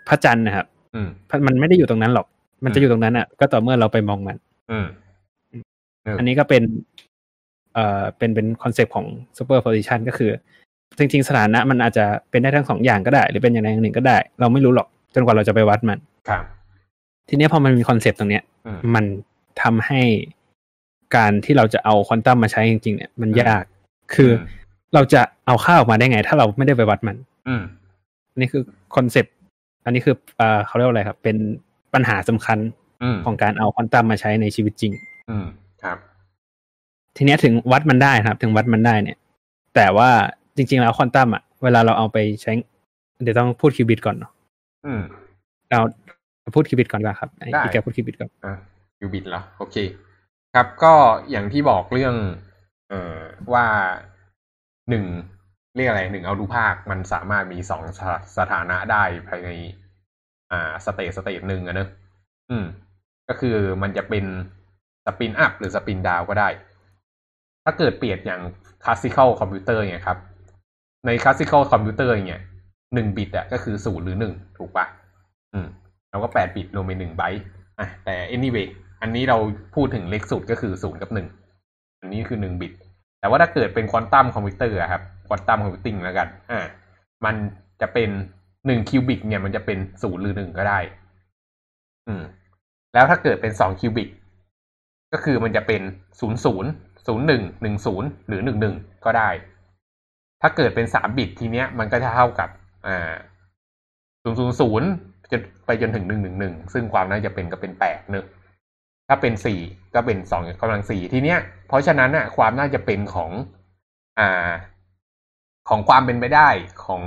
[0.08, 1.08] พระจันทร์นะครับอืม
[1.46, 2.26] มันไม่ได้อยู่ตรงนั้นหรอก
[2.64, 4.36] มันอืมจะอยู่ตรงนั้นอะ ก็ต่อเมื่อเราไปมองมัน
[4.70, 4.86] อืม
[6.04, 6.62] เอออัอันนี้ก็เป็น
[7.74, 9.06] เอ่อเป็นเป็น concept ของ
[9.38, 10.30] superposition ก็คือ
[10.98, 16.44] จริงๆสถานะมันอาจจะเป็นได้ทั้งสองอย่างก็ได้ หรือเป็นอย่างใดอย่างหนึ่งก็ได้ เราไม่รู้หรอก จนกว่าเราจะไปวัดมันครับ
[17.28, 19.04] ทีเนี้ยพอมันมี concept ตรงเนี้ยอืมมัน
[19.62, 20.00] ทำให้
[21.16, 23.64] การที่เราจะเอาควอนตัมมาใช้จริงๆเนี่ยมันอืมยาก
[24.14, 24.46] คืออืม
[24.94, 27.16] เราจะเอาค่าออกมาได้ไง ถ้าเราไม่ได้ไปวัดมัน
[27.48, 27.62] อืม
[28.32, 28.62] อันนี้คือ
[28.96, 29.34] concept
[29.84, 31.36] อันนี้คือเอ่อเขาเรียกว่าอะไรครับ เป็น
[31.94, 32.58] ปัญหาสำคัญ
[33.02, 34.92] อืมของการเอาควอนตัมมาใช้ในชีวิตจริง
[35.30, 35.46] อืม
[35.82, 35.98] ครับ
[37.16, 39.18] ทีเนี้ยถึงวัดมันได้นะครับ ถึงวัดมันได้เนี่ย
[39.74, 40.10] แต่ว่า
[40.56, 42.52] จริง ๆ แล้วควอนตัมอะเวลาเราเอาไปใช้
[43.22, 44.32] เดี๋ยวต้องพูดคิวบิตก่อนเนาะ
[44.86, 45.02] อืม
[45.70, 45.80] เรา
[46.54, 48.54] พูดคิวบิตก่อนดีกว่าครับไอ้ได้อีกแกพูดคิวบิตก่อนอะ
[49.00, 49.76] ยูบิตเหรอโอเค
[50.54, 50.92] ครับก็
[51.30, 52.14] อย่างที่บอกเรื่อง
[52.88, 53.18] เอ่อ
[53.52, 53.66] ว่า
[54.90, 55.04] หนึ่ง
[55.76, 59.50] เรียกอะไรหนึ่งเอาดูภาคมันสามารถมีสองสถสถานะได้ภายใน
[60.52, 61.88] อ่าสเตจสเตจหนึ่งอะเนอะ
[62.50, 62.64] อืม
[63.28, 64.24] ก็คือมันจะเป็น
[65.06, 66.48] สปินอัพหรือสปินดาวก็ได้
[67.64, 68.40] ถ้าเกิดเปรียบอย่าง
[68.84, 70.18] classical computer เนี่ยครับ
[71.06, 72.42] ใน classical computer เนี่ย
[72.94, 74.86] หนึ่งบิตอะก็คือศูนย์หรือหนึ่งถูกปะ
[75.52, 75.66] อืม
[76.10, 77.42] แล้วก็แปดบิตรวมเป็นหนึ่งไบต์
[77.78, 78.66] อะแต่ anyway
[79.02, 79.38] อันนี้เรา
[79.74, 81.26] พูดถึงเล็กสุดก็คือศูนย์กับหนึ่ง
[82.00, 82.72] อันนี้คือหนึ่งบิต
[83.20, 86.60] แต่ว่าถ้าเกิดเป็น quantum computer อะครับ quantum computing แล้วกัน อ่า
[87.24, 87.34] มัน
[87.80, 88.10] จะเป็น
[88.66, 90.78] หนึ่ง qubit เนี่ยมันจะเป็นศูนย์หรือหนึ่งก็ได้
[92.08, 92.22] อืม
[92.94, 94.08] แล้วถ้าเกิดเป็นสอง qubit
[95.12, 95.82] ก็คือมันจะเป็น
[96.20, 96.70] ศูนย์ศูนย์
[97.06, 98.74] ศูนย์หนึ่งหนึ่งศูนย์หรือหนึ่งหนึ่ง
[99.04, 99.30] ก็ได้
[100.42, 102.48] ถ้าเกิดเป็นสามบิตทีเนี้ยมันก็จะเท่ากับ
[102.86, 103.14] อ่า
[104.22, 104.88] ศูนย์ศูนย์ศูนย์
[105.30, 108.26] จนไปจนถึงหนึ่งหนึ่งหนึ่งซึ่งความน่าจะเป็นก็เป็นแปดเนอะ
[109.08, 109.60] ถ้าเป็นสี่
[109.94, 113.30] ก็เป็นสองกำลังสี่ทีเนี้ย เพราะฉะนั้นน่ะความน่าจะเป็นของ
[114.18, 114.50] อ่า
[115.68, 116.48] ของความเป็นไปได้
[116.86, 117.02] ของ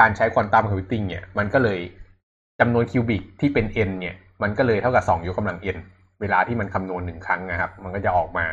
[0.00, 1.80] การใช้ควอนตัมคอมพิวติ้งเนี่ยมันก็เลย
[2.60, 5.78] จำนวน qubit ที่เป็น n เนี่ย มันก็เลยเท่ากับสองยกกำลัง n
[6.20, 8.46] เวลาที่มันคำนวณหนึ่งครั้งนะครับ มันก็จะออกมา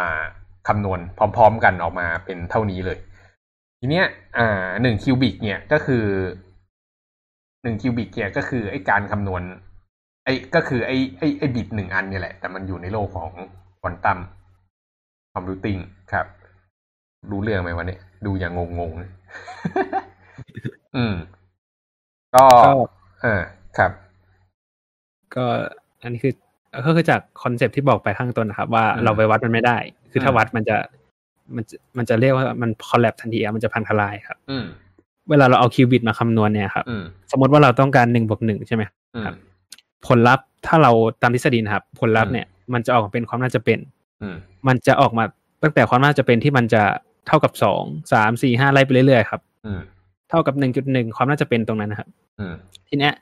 [0.00, 0.22] อ่า
[0.68, 1.00] คำนวณ
[1.36, 2.98] พร้อม ๆ กันออกมาเป็นเท่านี้เลย
[3.80, 4.06] ทีเนี้ย
[4.38, 6.04] อ่าหนึ่ง qubit เนี่ยก็คือ
[7.62, 9.42] หนึ่ง qubit เนี่ยก็คือไอ้การคำนวณ
[10.24, 13.30] ไอ้ก็คือไอ้ไอ้ไอ้บิตหนึ่งอันเนี่ยแหละ แต่มันอยู่ในโลกของ
[13.80, 14.18] quantum
[15.34, 15.76] computing
[16.12, 16.26] ครับ
[17.30, 20.15] รู้เรื่องไหมวันนี้ ดูอย่างงงๆ
[20.96, 21.14] อืม
[22.34, 22.70] ก็ก็
[23.24, 23.42] อ่า
[23.78, 23.90] ครับ
[25.34, 25.44] ก็
[26.02, 26.34] อันนี้คือ
[26.86, 29.76] ก็คือจากคอนเซปที่บอกไปข้างต้นนะครับ ว่าอืมเราไปวัดมันไม่ได้
[30.10, 30.76] คือถ้าอืมวัดมันจะ
[31.56, 34.64] มันจะมันจะเรียกว่ามันคอลแลบทันทีอะมันจะพังทลายครับ อืม
[35.30, 38.82] เวลาเราเอาคิวบิตมาคำนวณเนี่ยครับอืมสมมติว่าเราต้องการหนึ่งบวกหนึ่งใช่ไหม
[39.14, 39.34] อืมครับ
[40.06, 43.78] ผลลัพธ์ถ้าเราตามทฤษฎีนะครับ ผลลัพธ์อืมเนี่ยมันจะออกมาเป็นความน่าจะเป็น
[44.22, 44.36] อืม
[44.68, 45.24] มันจะออกมา
[45.62, 46.82] ตั้งแต่ความน่าจะเป็นที่มันจะ
[47.26, 49.80] เท่ากับสองสามสี่ห้าไล่ไปเรื่อยๆครับอืม
[50.28, 52.08] เท่ากับหนึ่งจุดหนึ่งความน่าจะเป็นตรงนั้นนะครับ
[52.38, 52.54] อืม
[52.88, 53.12] ทีเนี้ย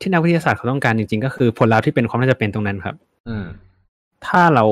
[0.00, 2.96] ที่นักวิทยาศาสตร์เขาต้องการจริง ๆ ก็คือผลลัพธ์ที่เป็นความน่าจะเป็นตรงนั้นครับ
[3.28, 3.46] อืม
[4.26, 4.64] ถ้าเรา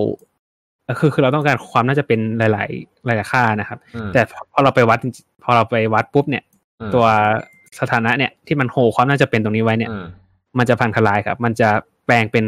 [0.84, 4.22] เอ่อคือคือเราต้องการความน่าจะเป็นหลาย ๆ หลาย ๆ ค่านะครับอืมแต่
[4.52, 6.44] พอเราไปวัดจริงๆพอเราไปวัดปุ๊บเนี่ย
[6.80, 7.06] อืมตัว
[7.80, 10.06] สถานะเนี่ยที่มันโฮความน่าจะเป็นตรงนี้ไว้เนี่ยอืม
[10.58, 11.68] มันจะพังทลายครับ มันจะ
[12.06, 12.44] แปลงเป็น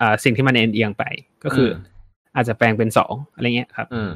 [0.00, 1.04] อ่าสิ่งที่มันเอ็นเอียงไป
[1.44, 1.94] ก็คืออม
[2.34, 4.10] อาจจะแปลงเป็นสองอะไรเงี้ยครับอืม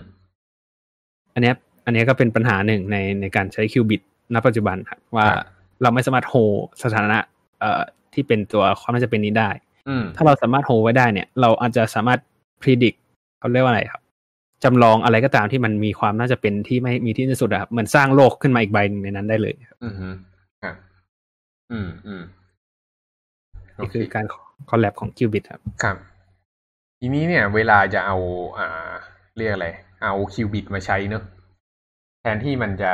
[1.34, 4.00] อันเนี้ยอันเนี้ยก็เป็นปัญหาหนึ่งในในการใช้คิวบิต
[4.34, 5.46] ณปัจจุบันครับว่าครับ
[5.82, 6.34] เราไม่สามารถโฮ
[6.82, 7.18] สถานะ
[7.60, 7.82] เอ่อ
[8.14, 9.50] ที่เป็นตัวความน่าจะเป็นนี้ได้
[9.88, 12.18] อืมถ้าเราสามารถโฮไว้ได้เนี่ย เราอาจจะสามารถ
[12.62, 12.94] พิจิต
[13.38, 14.02] เขาเรียกว่าอะไรครับ
[14.64, 19.94] จำลองอะไรก็ตามที่มันมีความน่าจะเป็นที่ไม่มีที่สิ้นสุดอะครับเหมือนสร้างโลกขึ้นมาอีกใบหนึ่งในนั้นได้เลยครับ อืม
[20.62, 20.76] ครับ
[21.72, 22.22] อืมอืม
[23.74, 24.24] โอเคนี่คือการ
[24.70, 25.96] collab ของ qubit ครับ ครับ
[27.00, 28.16] ทีนี้เนี่ย เวลาจะเอา
[28.58, 28.90] อ่า
[29.36, 29.68] เรียกอะไร
[30.02, 31.22] เอา qubit มาใช้เนอะ
[32.20, 32.92] แทนที่มันจะ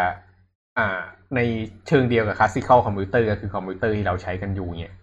[0.79, 1.01] อ่า
[1.35, 1.41] ใน
[1.89, 4.95] เชิงเดียวกับ classical computer ก็คือคอมพิวเตอร์ที่เราใช้กันอยู่เนี่ย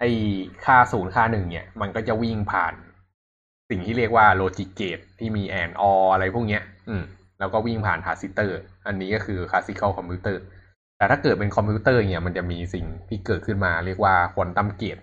[0.00, 0.04] ไอ้
[0.64, 2.74] ค่าศูนย์ค่าหนึ่งเนี่ย มันก็จะวิ่งผ่าน
[3.70, 7.02] สิ่งที่เรียกว่า logic gate ที่มี AND OR ะไรพวกเนี้ย อืม
[7.38, 10.42] แล้วก็วิ่งผ่านทรานซิสเตอร์ อันนี้ก็คือ classical computer
[10.96, 14.98] แต่ถ้าเกิดเป็นคอมพิวเตอร์เนี่ย มันจะมีสิ่งที่เกิดขึ้นมาเรียกว่า quantum gate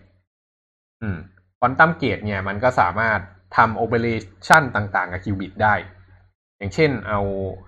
[1.01, 1.17] อืม
[1.59, 3.19] quantum gate เนี่ย มันก็สามารถ
[3.57, 5.75] ทำ operation ต่างๆ กับ qubit ได้
[6.57, 7.19] อย่างเช่นเอา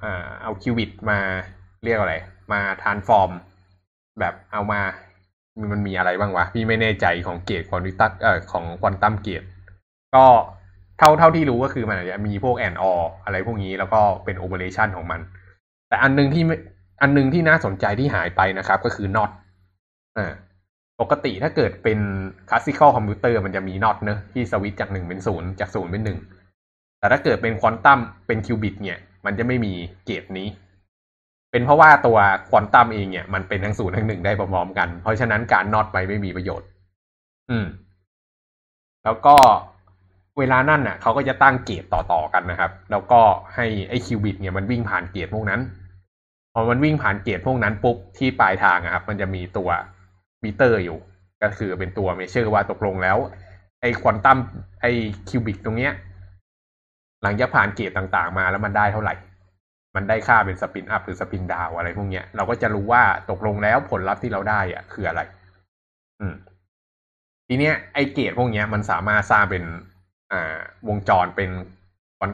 [0.03, 1.19] อ่าเอา qubit มา
[1.85, 2.15] เรียกอะไร
[2.51, 3.31] มา transform
[4.19, 4.81] แบบเอามา
[5.71, 9.43] มันมีอะไรบ้างวะ พี่ไม่แน่ใจของ gate ควอนตัมเอ่อของ quantum gate
[10.15, 10.25] ก็
[10.99, 12.93] เท่าเท่าที่รู้ก็คือมันอาจจะมีพวกแอนออ
[13.25, 15.21] อะไรพวกนี้แล้วก็เป็น operation ของมัน
[15.89, 16.43] แต่อันนึงที่
[17.01, 19.31] อันนึงที่น่าสนใจที่หายไปนะครับ ก็คือ NOT
[20.17, 20.33] อ่า
[21.01, 21.99] ปกติถ้าเกิดเป็น
[22.49, 26.19] classical computer มันจะมี NOT เนอะที่สวิตช์จากหนึ่งเป็นศูนย์จากศูนย์เป็นหนึ่ง
[26.99, 29.73] แต่ถ้าเกิดเป็นควอนตัมเป็น qubit เนี่ย มันจะไม่มี
[30.05, 30.47] gate นี้
[31.51, 32.17] เป็นเพราะว่าตัว
[32.49, 36.67] ควอนตัมเองเนี่ยมันเป็นทั้งศูนย์ทั้งหนึ่งได้พร้อมๆกัน เพราะฉะนั้นการ NOT ไปไม่มีประโยชน์
[37.49, 37.65] อืม
[39.03, 39.35] แล้วก็
[40.37, 43.21] เวลานั่นน่ะเขาก็จะตั้ง gate ต่อๆกันนะครับ แล้วก็
[43.55, 45.61] ให้ไอ้ qubit เนี่ยมันวิ่งผ่าน gate พวกนั้น
[46.53, 49.69] พอมันวิ่งผ่าน gate พวกนั้นปุ๊บที่ปลายทางอะครับ มันจะมีตัว
[50.43, 50.97] มิเตอร์อยู่
[51.43, 53.17] ก็คือเป็นตัว measure ว่าตกลงแล้ว
[53.81, 54.37] ไอ้ควอนตัม
[54.81, 54.91] ไอ้
[55.29, 55.93] qubit ตรงเนี้ย
[57.23, 59.13] หลังจากผ่าน gate ต่างๆมาแล้วมันได้เท่าไหร่
[59.95, 65.21] มันได้ค่าเป็น spin up หรือ spin down อะไรพวกเนี้ย เราก็จะรู้ว่าตกลงแล้วผลลัพธ์ที่เราได้อะคืออะไร
[66.19, 66.35] อืม
[67.47, 69.63] ทีเนี้ยไอเกตพวกเนี้ยมันสามารถสร้างเป็น
[70.31, 71.49] อ่าวงจรเป็น
[72.19, 72.31] คอน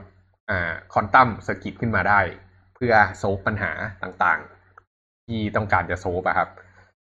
[0.49, 2.19] อ่าคอนตัมสกิตขึ้นมาได้
[2.75, 3.71] เพื่อโซฟปัญหา
[4.03, 6.49] ต่างๆ ที่ต้องการจะโซฟอะครับ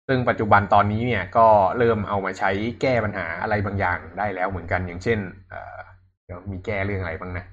[0.07, 2.49] ซึ่งปัจจุบันตอนนี้เนี่ยก็เริ่มเอามาใช้
[2.81, 5.77] แก้ปัญหาอะไรบางอย่างได้แล้วเหมือนกันอย่างเช่นเอ่อ
[6.25, 7.45] เดี๋ยวมีแก้เรื่องอะไรบ้างนะ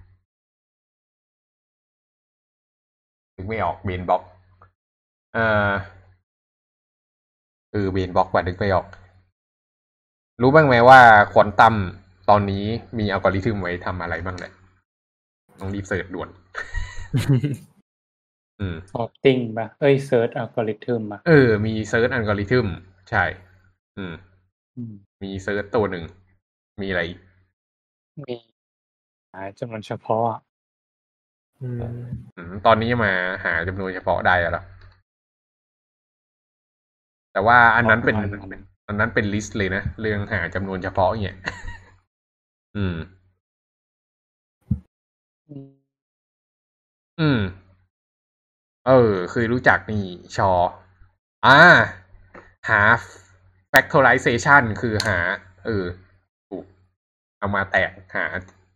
[3.34, 4.22] ถึงไม่ออกเบนบ็อก
[5.34, 5.70] เอ่อ
[7.72, 8.86] เออเบนบ็อกว่านึกไม่ออก
[10.42, 11.00] รู้บ้างไหมว่า
[11.32, 11.74] ควอนตัม
[12.30, 12.64] ตอนนี้
[12.98, 14.52] มีอัลกอริทึมไว้ทำอะไรบ้างเนี่ย
[15.60, 16.28] ต้องรีบเสิร์ชด่วน
[18.60, 22.66] อืมออติ้งปะเอ้ยเซิร์ชอัลกอริทึมปะเออ มีเซิร์ชอัลกอริทึม
[23.10, 23.24] ใช่
[23.96, 24.14] อืม
[24.76, 26.04] อืม มีเซิร์ชตัวหนึ่ง
[26.82, 27.20] มีอะไรอีก
[28.26, 28.34] มี
[29.32, 30.52] หาจำนวนเฉพาะอะอืมอืม
[32.66, 33.12] ตอนนี้มา
[33.44, 34.64] หาจำนวนเฉพาะได้แล้ว
[37.32, 38.16] แต่ว่าอันนั้นเป็น
[38.88, 41.36] อันนั้นเป็นลิสต์เลยนะ เรื่องหาจำนวนเฉพาะเนี่ย
[42.76, 42.96] อืม
[45.48, 45.68] อืม
[47.20, 47.40] อืม
[48.86, 50.04] เออเคยรู้จักนี่
[50.36, 50.50] ชอ
[51.46, 51.58] อ่า
[52.68, 52.80] หา
[53.72, 55.18] factorization คือหา
[55.64, 55.84] เออ
[56.48, 56.64] ถูก
[57.38, 58.24] เอามาแตกหา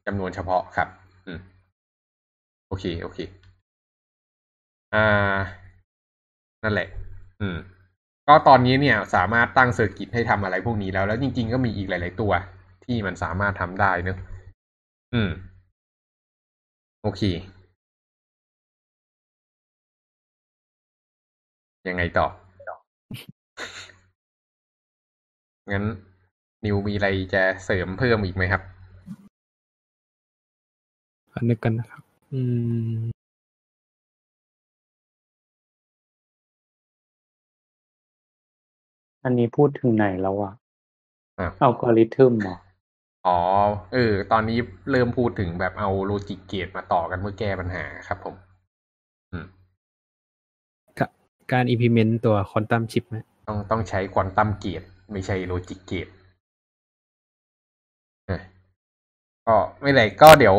[0.07, 0.98] จำนวนเฉพาะครับอืม
[2.69, 3.19] โอเค โอเค
[4.93, 4.99] อ่า
[6.63, 6.89] นั่นแหละ
[7.41, 7.59] อืม
[8.29, 12.33] ก็ตอนนี้เนี่ย สามารถตั้ง circuit ให้ทำอะไรพวกนี้แล้ว แล้วจริง ๆ ก็มีอีกหลาย ๆ ตัว
[12.85, 14.19] ที่มันสามารถทำได้เนอะ
[15.15, 15.31] อืม
[17.03, 17.23] โอเค
[21.89, 22.27] ยังไงต่อ
[25.71, 25.85] งั้น
[26.65, 28.63] นิวมีอะไรจะเสริมเพิ่มอีกไหมครับ
[31.33, 32.41] ขอนึกกันนะครับ อื
[32.97, 32.99] ม
[39.25, 40.53] อันนี้พูดถึงไหนแล้วอะ
[41.41, 42.57] อะ อัลกอริทึมเหรอ
[43.27, 43.39] อ๋อ
[43.93, 44.59] เออ ตอนนี้
[44.91, 48.35] เริ่มพูดถึงแบบเอาโลจิกเกตมาต่อกันเพื่อแก้ปัญหาครับผม
[49.33, 49.47] อืม
[51.53, 53.17] การ implement ตัว quantum chip ไหม
[53.49, 56.09] ต้องต้องใช้ quantum gate ไม่ใช่ logic gate
[59.47, 60.57] ก็ไม่ไรก็เดี๋ยว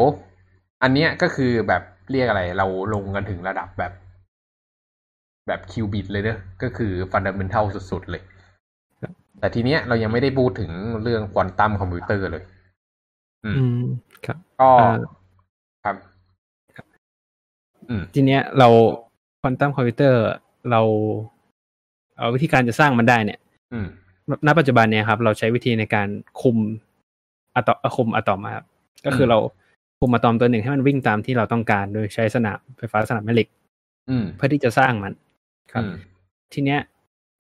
[0.84, 3.92] อันเนี้ยก็คือแบบเรียกอะไร เราลงกันถึงระดับแบบ
[5.48, 8.24] แบบคิวบิตเลยเนอะก็คือฟันดัมเ n นทัลสุดๆเลย
[9.39, 10.72] แต่ทีเนี้ยเรายังไม่ได้พูดถึง
[11.04, 12.44] เรื่อง quantum computer เลย
[13.46, 13.84] อืมอืม
[14.26, 14.96] ครับก็อ่า
[15.84, 15.96] ครับ
[17.89, 18.68] อืมทีเนี้ยเรา
[19.42, 20.15] quantum computer
[20.72, 20.82] เรา
[22.18, 23.39] เอาวิธีการจะสร้างมันได้เนี่ย
[23.74, 23.88] อืม
[24.48, 26.08] ณปัจจุบันเนี่ยครับ เราใช้วิธีในการ
[26.42, 26.58] คุม
[27.56, 28.65] อะตอมคุมอะตอมอะครับ
[29.06, 29.38] ก็คือมเรา
[30.00, 33.48] คุมอะตอมตัวหนึ่งให้มันวิ่งตามที่เราต้องการ โดยใช้สนามไฟฟ้าสนามแม่เหล็ก
[34.10, 35.14] อืมเพื่อที่จะสร้างมัน
[35.72, 35.94] ครับอืม
[36.54, 36.80] ทีเนี้ย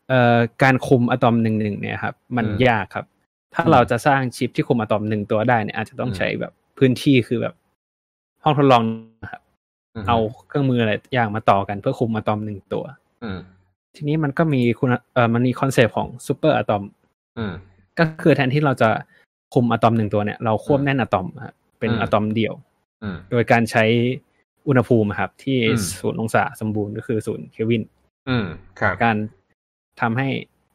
[0.09, 3.05] เอ่อการคุมอะตอมหนึ่งหนึ่งเนี่ยครับ มันอืมยากครับ
[3.53, 7.53] ถ้าอืมเราจะสร้างชิปที่คุมอะตอมหนึ่งตัวได้เนี่ยอาจจะต้องอืมใช้แบบพื้นที่คือแบบ
[8.43, 8.81] ห้องทดลอง
[9.23, 9.41] นะครับ
[10.01, 10.17] มเอา
[10.47, 12.83] เครื่องมืออะไรอย่างมาต่อกันเพื่อคุมอะตอมหนึ่งตัว
[13.23, 13.39] อืม
[13.95, 16.83] ทีนี้มันก็มีคุณเอ่อมันมี concept ของ super atom
[17.37, 17.53] อืม
[17.99, 18.89] ก็คือแทนที่เราจะ
[19.53, 22.53] คุมอะตอมหนึ่งตัวเนี่ยเราควบอืม n อะตอมครับ เป็นอืมอะตอมเดียว
[23.03, 23.85] อืมโดยการใช้
[24.67, 27.83] อุณหภูมิครับ ที่อืมศูนย์องศาสมบูรณ์ก็คือศูนย์เคลวิน
[28.29, 28.45] อืม
[28.79, 29.15] ครับการ
[30.01, 30.27] ทำให้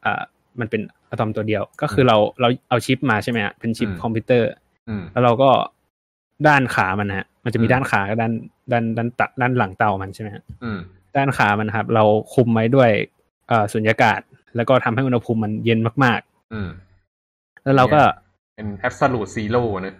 [0.04, 0.22] อ่า
[0.60, 4.48] มันเป็นอะตอมตัวเดียว ก็คือเราเราเอาชิปมาใช่ไหมฮะเป็นชิปอืมคอมพิวเตอร์
[4.88, 5.50] อืมแล้วเราก็
[6.46, 8.32] ด้านขามันนะฮะ มันจะมีอืมด้านขากับด้าน
[8.72, 10.78] ด้านด้านตะด้านหลังเตามันใช่ไหมฮะอืม
[11.16, 12.90] ด้านขามันครับ เราคุมไว้ด้วย
[13.48, 14.20] เอ่อสุญญากาศ
[14.56, 16.20] แล้วก็ทำให้อุณหภูมิมันเย็นมาก
[16.52, 18.00] อืมๆแล้วเราก็
[18.56, 19.94] เป็น absolute zero นะ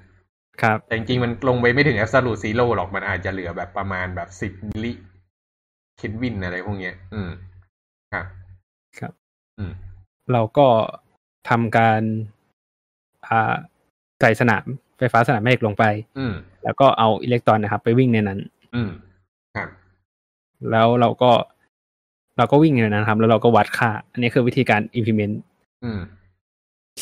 [0.63, 4.93] ครับแต่จริงๆมันลงไปไม่ถึง absolute zero หรอกมันอาจจะเหลือแบบประมาณแบบสิบมิลลิ
[5.97, 7.31] เคลวินอะไรพวกเนี้ย อืม
[8.13, 8.27] ครับ
[8.99, 9.13] ครับ
[9.59, 9.73] อืม
[10.33, 10.67] เราก็
[11.49, 12.03] ทำการ
[13.29, 13.55] อ่า
[14.21, 14.65] ใส่สนาม
[14.99, 15.85] ไฟฟ้าสนามแม่เหล็กลงไป
[16.19, 18.39] อืม แล้วก็เอาอิเล็กตรอนนะครับ ไปวิ่งในนั้น
[18.75, 18.91] อืม
[19.57, 19.69] ครับ
[20.71, 21.31] แล้วเราก็
[22.37, 25.35] เราก็วิ่งในนั้นครับ แล้วเราก็วัดค่า อันนี้คือวิธีการ implement
[25.85, 26.01] อืม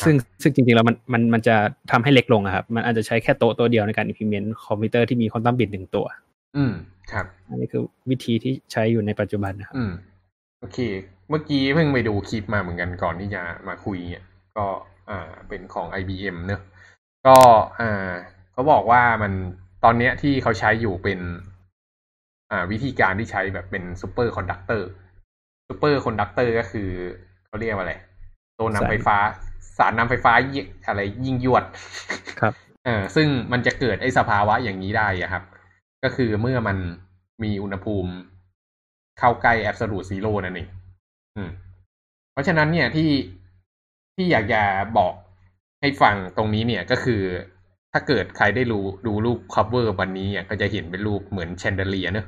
[0.01, 1.55] ซึ่งซึ่งจริงๆ แล้วมันมันมันจะ
[1.91, 6.05] ทำให้เล็กลงอะครับ มันอาจจะใช้แค่โต๊ะตัวเดียวในการ implement คอมพิวเตอร์ที่มี quantum bit หนึ่งตัว
[6.57, 6.73] อืม
[7.11, 9.91] ครับ อันนี้คือวิธีที่ใช้อยู่ในปัจจุบันนะครับ อืม
[10.59, 10.79] โอเค
[11.29, 14.25] เมื่อกี้เพิ่งไปดูคลิปมาเหมือนกันก่อนที่จะมาคุยเนี่ย
[14.57, 14.65] ก็
[15.09, 16.61] อ่าเป็นของ IBM เนอะ
[17.27, 17.37] ก็
[17.79, 18.11] อ่า
[18.53, 19.33] เขาบอกว่ามัน
[19.83, 21.19] ตอนเนี้ยที่เขาใช้อยู่เป็น
[22.51, 24.87] อ่า วิธีการที่ใช้แบบเป็น superconductor
[25.67, 26.89] superconductor ก็คือ
[27.47, 27.93] เขาเรียกว่าอะไร
[28.59, 29.17] ตัวนำสายไฟฟ้า
[29.77, 31.63] สารนำไฟฟ้ายิ่งอะไรยิ่งยวด
[32.39, 32.53] ครับ
[32.85, 35.43] เออซึ่งมันจะเกิดไอ้สภาวะอย่างนี้ได้อะครับ
[36.03, 36.77] ก็คือเมื่อมัน
[37.43, 38.11] มีอุณหภูมิ
[39.19, 40.67] เข้าใกล้ absolute zero นั่นเอง
[41.35, 41.49] อืม
[42.31, 43.11] เพราะฉะนั้นเนี่ยที่
[44.15, 44.61] ที่อยากจะ
[44.97, 45.13] บอก
[45.81, 47.21] ให้ฟังตรงนี้เนี่ยก็คือ
[47.91, 52.25] ถ้าเกิดใครได้รู้ดูรูป cover วันนี้อะก็จะเห็นเป็นรูปเหมือนแชนเดเลียเนอะ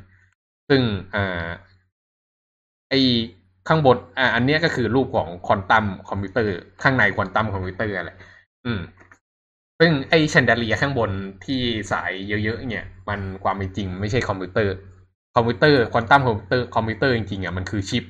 [0.70, 0.82] ซึ่ง
[1.16, 1.48] อ่า
[2.90, 2.94] ไอ
[3.68, 8.12] ข้างบนอ่าอันนี้ก็คือรูปของควอนตัมคอมพิวเตอร์ข้างใน quantum computer อะไร
[8.66, 8.80] อืม
[9.80, 11.12] ซึ่งไอ chandelier ข้างบน
[11.46, 12.12] ที่สาย
[12.44, 14.74] เยอะๆเนี่ย มันความเป็นจริงไม่ใช่คอมพิวเตอร์
[15.36, 18.04] คอมพิวเตอร์ quantum computer คอมพิวเตอร์จริงๆอะมันคือชิป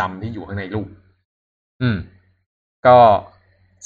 [0.00, 0.88] ดำๆที่อยู่ข้างในรูป
[1.82, 1.96] อืม
[2.86, 2.96] ก็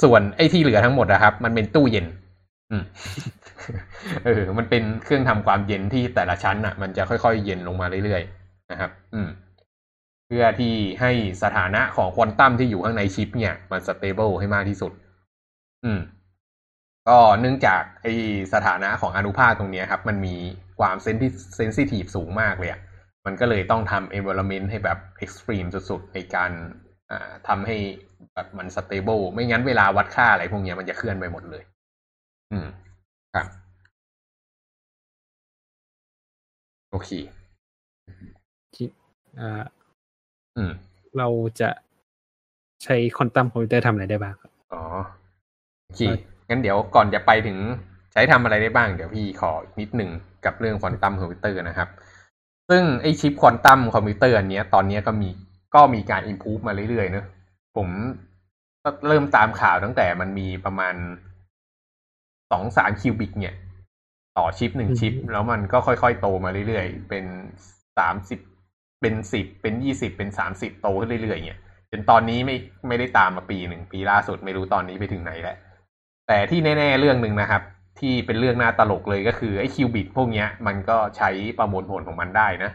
[0.03, 2.07] ส่วนไอ้ที่เหลือทั้งหมดนะครับ มันเป็นตู้เย็น
[2.71, 2.85] อืม
[4.25, 9.29] เออ มันเป็นเครื่องทำความเย็นที่แต่ละชั้นอะ มันจะค่อยๆเย็นลงมาเรื่อยๆนะครับ อืม
[10.31, 11.11] เพื่อที่ให้
[11.43, 14.93] สถานะของควอนตัมที่อยู่ข้างในชิปเนี่ย มัน stable ให้มากที่สุด
[15.85, 16.01] อืม
[17.09, 18.07] ก็เนื่องจากไอ
[18.55, 20.35] สถานะของอนุภาคตรงนี้ครับ มันมี
[20.79, 22.81] ความ sensi- sensitive สูงมากเลยอะ
[23.27, 26.51] มันก็เลยต้องทำ environment ให้แบบ extreme สุดๆ ในการ
[27.11, 27.77] อ่าทำให้
[28.35, 31.63] แบบมัน stable ไม่งั้นเวลาวัดค่าอะไรพวกเนี้ยมันจะเคลื่อนไปหมดเลย
[32.53, 32.67] อืม
[33.35, 33.47] ครับ
[36.91, 37.11] โอเค
[38.75, 38.87] ที่
[39.41, 39.63] อ่า
[41.19, 41.29] เรา
[41.61, 41.71] จะ
[42.85, 44.83] ใช้ quantum computer ทำอะไรได้บ้างครับอ๋อ
[45.85, 46.01] โอเค
[46.49, 47.59] งั้นเดี๋ยวก่อนจะไปถึง
[48.13, 50.11] ใช้ทำอะไรได้บ้าง เดี๋ยวพี่ขอนิดหนึ่ง
[50.45, 51.89] กับเรื่อง quantum computer นะครับ
[52.71, 55.29] ซึ่งไอชิป quantum computer อันเนี้ยตอนเนี้ยก็มี
[55.75, 57.27] ก็มีการอิ p พูฟมาเรื่อยๆเนอะ
[57.77, 57.89] ผม
[58.83, 60.95] ก็เริ่มตามข่าวตั้งแต่มันมีประมาณ
[62.51, 63.55] สองสาม qubit เนี่ย
[64.39, 67.25] ต่อชิปหนึ่งชิป แล้วมันก็ค่อยๆโตมาเรื่อยๆ เป็น
[67.99, 68.41] สามสิบ
[69.01, 71.61] เป็นสิบเป็นยี่สิบเป็นสามสิบโตขึ้นเรื่อยๆเนี่ย
[71.91, 72.57] จนตอนนี้ไม่
[72.89, 75.57] ไม่ได้ตามมาปีหนึ่งปีล่าสุดไม่รู้ตอนนี้ไปถึงไหนแล้ว
[76.29, 77.63] แต่ที่แน่ ๆเรื่องหนึ่งนะครับ
[78.01, 82.71] ที่เป็นเรื่องน่าตลกเลยก็คือไอ้ qubit พวกเนี้ย มันก็ใช้ประมวลผลของมันได้นะ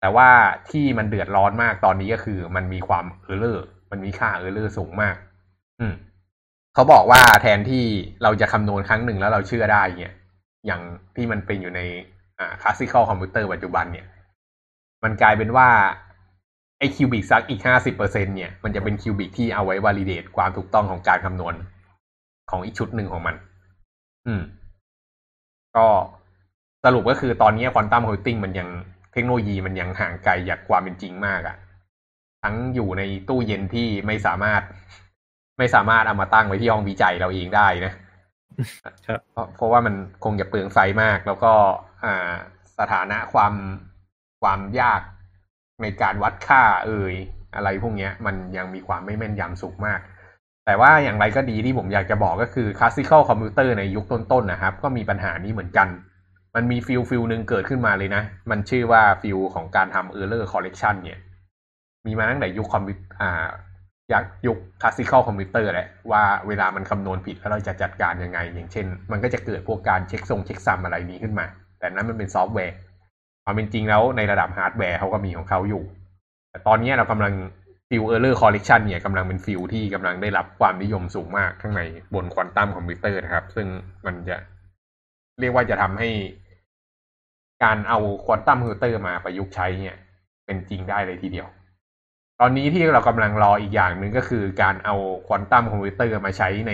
[0.00, 0.28] แต่ว่า
[0.70, 5.16] ที่มันเดือดร้อนมากตอนนี้ก็คือมันมีความ error มันมีค่า error สูงมาก
[5.80, 5.94] อืม
[6.74, 7.84] เขาบอกว่าแทนที่
[8.22, 10.14] เราจะคำนวณครั้งหนึ่งแล้วเราเชื่อได้เนี่ย
[10.66, 10.82] อย่าง
[11.16, 11.80] ที่มันเป็นอยู่ใน
[12.38, 14.06] อ่า classical computer ปัจจุบันเนี่ย
[15.04, 15.68] มันกลายเป็นว่า
[16.78, 21.54] ไอ้ qubit ซักอีกห้าสิบเปอร์เซ็นเนี่ย มันจะเป็น qubit ที่เอาไว้ validate ความถูกต้องของการคำนวณ
[22.50, 23.34] ของอีกชุดหนึ่งของมัน
[24.26, 24.42] อืม
[25.76, 25.86] ก็
[26.84, 28.68] สรุปก็คือตอนนี้ quantum computing มันยัง
[29.12, 31.56] เทคโนโลยีมันยังห่างไกลจากความเป็นจริงมากอะ
[32.42, 34.62] ทั้งอยู่ในตู้เย็นที่ไม่สามารถ
[35.58, 37.92] ไม่สามารถเอามาตั้งไว้ที่ห้องวิจัยเราเองได้นะ
[39.06, 41.52] ครับเพราะเพราะว่ามันคงจะเปลืองไฟมาก แล้วก็
[42.04, 42.30] อ่า
[42.78, 43.52] สถานะความ
[44.44, 45.00] ความยาก
[45.82, 47.14] ในการวัดค่าเอ่ย
[47.56, 50.00] อะไรพวกนี้มันยังมีความไม่แม่นยำสูงมาก
[50.66, 55.88] แต่ว่าอย่างไรก็ดีที่ผมอยากจะบอกก็คือ classical computer ในยุคต้นๆนะครับ ก็มีปัญหานี้เหมือนกัน
[56.54, 61.18] มันมี field field หนึ่งเกิดขึ้นมาเลยนะ มันชื่อว่า field ของการทำ error correction เนี่ย
[62.06, 63.48] มีมาตั้งแต่ยุคคอมพิวอ่า
[64.10, 71.46] อย่างยุค classical computer แหละว่าเวลามันคำนวณผิดแล้วเราจะจัดการยังไง อย่างเช่น มันก็จะเกิดพวกการ check sum checksum อะไรนี้ขึ้นมา
[71.78, 72.76] แต่นั้นมันเป็นซอฟต์แวร์
[73.44, 75.82] ความเป็นจริงแล้วในระดับฮาร์ดแวร์เขาก็มีของเขาอยู่
[76.50, 77.34] แต่ตอนนี้เรากำลัง
[77.88, 81.82] field error correction เนี่ยกำลังเป็น field ที่กำลังได้รับความนิยมสูงมากข้างใน
[82.14, 83.66] บน quantum computer นะครับ ซึ่ง
[84.06, 84.36] มันจะ
[85.40, 86.10] เรียกว่าจะทำให้
[87.64, 89.96] การเอา quantum computer มาประยุกต์ใช้เนี่ย
[90.46, 91.48] เป็นจริงได้เลยทีเดียว
[92.40, 96.72] ตอนนี้ที่เรากำลังรออีกอย่างหนึ่งก็คือการเอา quantum computer มาใช้ใน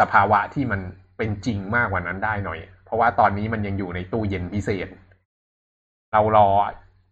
[0.00, 0.80] สภาวะที่มัน
[1.16, 4.88] เป็นจริงมากกว่านั้นได้หน่อย เพราะว่าตอนนี้มันยังอยู่ในตู้เย็นพิเศษ
[6.12, 6.48] เรารอ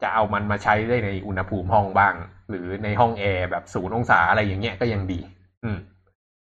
[0.03, 2.15] จะเอามันมาใช้ได้ในอุณหภูมิห้องบ้าง
[2.49, 5.21] หรือในห้องแอร์แบบศูนย์องศาอะไรอย่างเงี้ยก็ยังดี
[5.65, 5.79] อืม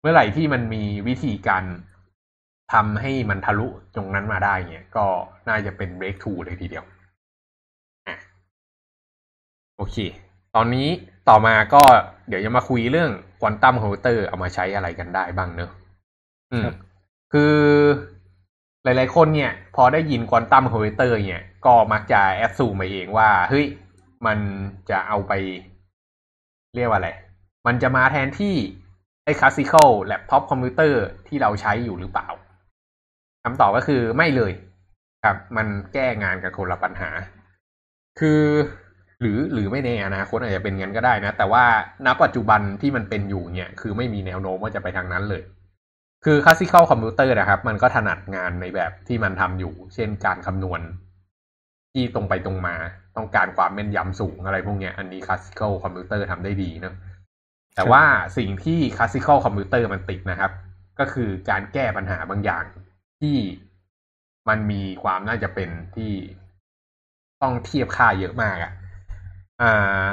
[0.02, 1.64] เมื่อไหร่ที่มันมีวิธีการ
[2.74, 5.06] ทำให้มันทะลุตรงนั้นมาได้เนี่ยก็
[5.50, 6.86] น่าจะเป็น breakthrough เลยทีเดียว
[8.08, 8.16] อะ
[9.78, 9.98] โอเค
[10.56, 10.88] ตอนนี้
[11.30, 11.84] ต่อมาก็
[12.28, 15.72] เดี๋ยวจะมาคุยเรื่องควอนตัมคอมพิวเตอร์เอามาใช้อะไรกันได้บ้างเนอะ
[16.52, 16.76] อืมครับ
[17.34, 17.56] คือ
[18.84, 23.66] หลาย ๆ คนเนี่ย พอได้ยินควอนตัมคอมพิวเตอร์เนี่ย ก็มักจะแอดซูมมาเองว่า เฮ้ย
[24.26, 24.40] มัน
[24.90, 25.34] จะเอาไป
[26.76, 27.10] เรียกว่าอะไร
[27.68, 28.56] มันจะมาแทนที่
[29.26, 32.28] ไอ้ classical แล็ปท็อปคอมพิวเตอร์ที่เราใช้อยู่หรือเปล่า
[33.44, 34.52] คำตอบก็คือไม่เลย
[35.24, 37.10] ครับ มันแก้งานกันคนละปัญหา
[38.20, 38.42] คือ
[39.22, 41.64] หรือหรือไม่ในอนาคตอาจจะเป็นงั้นก็ได้นะ แต่ว่า
[42.06, 45.44] ณปัจจุบันที่มันเป็นอยู่เนี่ย คือไม่มีแนวโน้มว่าจะไปทางนั้นเลย
[46.26, 50.82] คือ classical คอมพิวเตอร์นะครับ มันก็ถนัดงานในแบบที่มันทำอยู่ เช่นการคำนวณ
[51.94, 52.76] ที่ตรงไปตรงมา
[53.18, 56.96] ต้องการความแม่นยำสูงอะไรพวกเนี้ย อันนี้ classical คอมพิวเตอร์ทำได้ดีเนะ
[57.76, 58.04] แต่ว่า
[58.38, 60.52] สิ่งที่ classical คอมพิวเตอร์มันติดนะครับ
[61.00, 62.66] ก็คือการแก้ปัญหาบางอย่าง
[63.22, 63.38] ที่
[64.50, 66.12] มันมีความน่าจะเป็นที่
[67.42, 68.72] ต้องเทียบค่าเยอะมากอะ
[69.62, 70.06] อ่า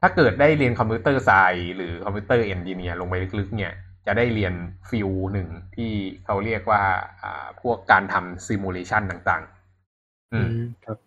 [0.00, 3.72] ถ้าเกิดได้เรียน computer science หรือ computer engineer ลงไปลึกๆ เนี่ย
[4.06, 4.54] จะได้เรียน
[4.90, 5.92] field หนึ่งที่
[6.24, 6.82] เขาเรียกว่า
[7.22, 9.42] อ่า พวกการทำซิมูเลชันต่าง
[9.88, 10.48] ๆ อืม
[10.84, 10.98] ครับ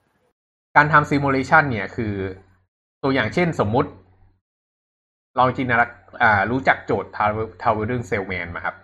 [0.76, 2.14] การทำซิมูเลชันเนี่ยคือ
[3.04, 3.90] ตัวอย่างเช่นสมมุติ
[5.40, 5.86] ลองจินตนา
[6.22, 7.10] อ่ารู้จักโจทย์
[7.62, 8.76] Traveling Salesman มาครับ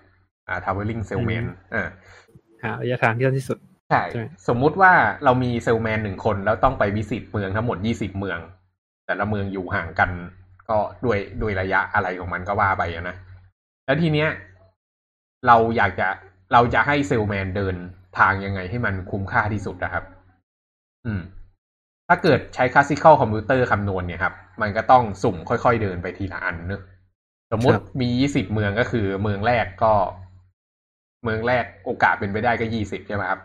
[0.47, 1.87] อ่า Traveling Salesman อ่า
[2.63, 3.57] หาระยะทางที่สั้นที่สุด
[3.89, 8.39] ใช่ใช่ สมมุติว่าเรามีเซลแมนหนึ่งคนแล้วต้องไปวิสิตเมืองทั้งหมดยี่สิบเมือง
[9.05, 10.11] แต่ละเมืองอยู่ห่างกัน
[10.69, 13.15] ก็ด้วยด้วยระยะอะไรของมันก็ว่าไปอะนะ
[13.85, 14.29] แล้วทีเนี้ย
[15.47, 16.07] เราอยากจะ
[16.53, 17.75] เราจะให้เซลแมนเดิน
[18.19, 20.03] ทางยังไงให้มันคุ้มค่าที่สุดนะครับ
[21.05, 21.21] อืม
[22.13, 26.81] ถ้าเกิดใช้คลาสสิคอลคอมพิวเตอร์คำนวณเนี่ยครับ มันก็ต้องสุ่มค่อยๆเดินไปทีละอันเนอะ
[27.51, 29.93] สมมุติครับมียี่สิบเมืองก็คือ เมืองแรกก็
[31.23, 33.41] เมืองแรกโอกาสเป็นไปได้ก็ยี่สิบใช่ไหมครับ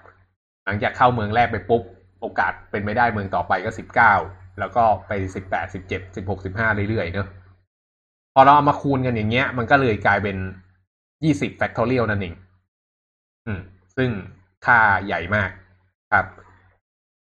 [0.64, 1.82] หลังจากเข้าเมืองแรกไปปุ๊บ
[2.20, 4.14] โอกาสเป็นไปได้เมืองต่อไปก็สิบเก้า
[4.58, 7.28] แล้วก็ไปสิบแปดสิบเจ็ดสิบหกสิบห้าเรื่อยๆเนอะ
[8.34, 10.36] พอเราเอามาคูณกันอย่างเงี้ย มันก็เลยกลายเป็น
[11.24, 12.34] ยี่สิบ factorial นั่นเอง
[13.46, 13.60] อืม
[13.96, 14.10] ซึ่ง
[14.66, 15.50] ค่าใหญ่มาก
[16.12, 16.26] ครับ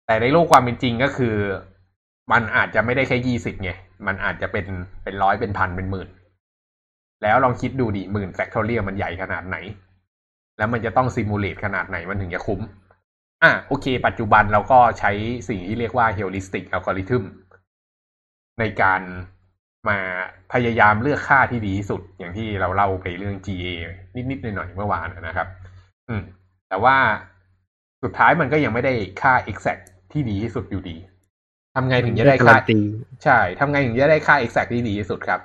[0.08, 1.36] แต่ในโลกความเป็นจริงก็คือ
[2.32, 3.70] มันอาจจะไม่ได้แค่ยี่สิบไง
[4.06, 4.66] มันอาจจะเป็น
[5.02, 6.08] เป็นร้อยเป็นพันเป็นหมื่น
[7.22, 9.56] แล้วลองคิดดูดิหมื่น factorial มันใหญ่ขนาดไหน
[10.58, 12.60] แล้วมันจะต้อง simulate ขนาดไหนมันถึงจะคุ้ม
[13.42, 15.10] อะโอเค ปัจจุบันเราก็ใช้
[15.48, 17.24] สิ่งที่เรียกว่า heuristic algorithm
[18.60, 19.00] ในการ
[19.88, 19.98] มา
[20.52, 23.66] พยายามเลือกค่าที่ดีที่สุดอย่างที่เราเล่าไปเรื่อง GA
[24.30, 25.48] นิดๆหน่อยๆเมื่อวานนะครับ
[26.08, 26.22] อืม
[26.68, 26.96] แต่ว่า
[28.02, 29.82] สุดท้ายมันก็ยังไม่ได้ค่า exact
[30.12, 30.96] ที่ดีที่สุดอยู่ดี
[31.74, 32.80] ทำไงถึงจะได้ค่าการันตี
[33.24, 35.40] ใช่ทำไงถึงจะได้ค่า exact ที่ดีที่สุดครับ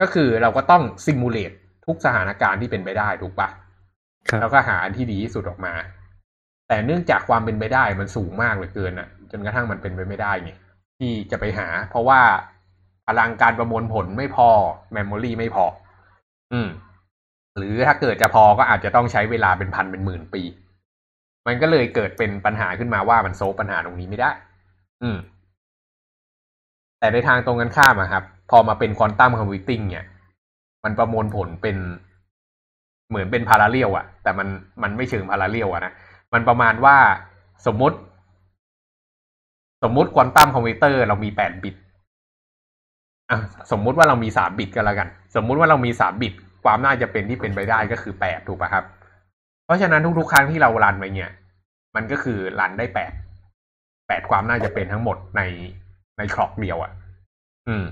[0.00, 1.56] ก็คือเราก็ต้อง simulate
[1.86, 3.48] ทุกสถานการณ์ที่เป็นไปได้ถูกปะ
[4.28, 5.74] ครับแล้วก็หาอันที่ดีที่สุดออกมา
[6.68, 10.52] แต่เนื่องจากความเป็นไปได้มันสูงมากเหลือเกินอะ จนกระทั่งมันเป็นไปไม่ได้ไง
[10.98, 12.20] ที่จะไปหา เพราะว่า
[13.06, 14.48] พลังการประมวลผลไม่พอ
[14.92, 15.64] memory ไม่พอ
[16.52, 16.68] อืม
[17.56, 20.42] หรือถ้าเกิดจะพอก็อาจจะต้องใช้เวลาเป็นพันเป็นหมื่นปี
[21.46, 24.30] มันก็เลยเกิดเป็นปัญหาขึ้นมาว่ามัน solve ปัญหาตรงนี้ไม่ได้
[25.02, 25.18] อืม
[26.98, 30.06] แต่ในทางตรงกันข้ามอะครับ พอมาเป็น quantum computing เนี่ย
[30.84, 31.76] มันประมวลผลเป็น
[33.08, 34.48] เหมือนเป็น parallel อะแต่มัน
[34.82, 35.92] มันไม่เชิง parallel อะนะ
[36.32, 36.96] มันประมาณว่า
[37.66, 37.96] สมมติ
[39.82, 41.76] สมมติควอนตัมคอมพิวเตอร์เรามีแปดบิต
[43.30, 43.38] อะ
[43.72, 46.32] สมมุติว่าเรามีสามบิตก็แล้วกัน สมมุติว่าเรามีสามบิต
[46.64, 48.84] ความน่าจะเป็นที่เป็นไปได้ก็คือแปดถูกป่ะครับ
[49.72, 51.30] ราะฉะนั้นทุกๆครั้งที่เรารันไปเนี่ย
[51.96, 53.12] มันก็คือรันได้แปด
[54.08, 55.42] แปดความน่าจะเป็นทั้งหมดใน
[56.18, 56.92] ในคล็อกเดียวอะ่ะ
[57.68, 57.84] อืม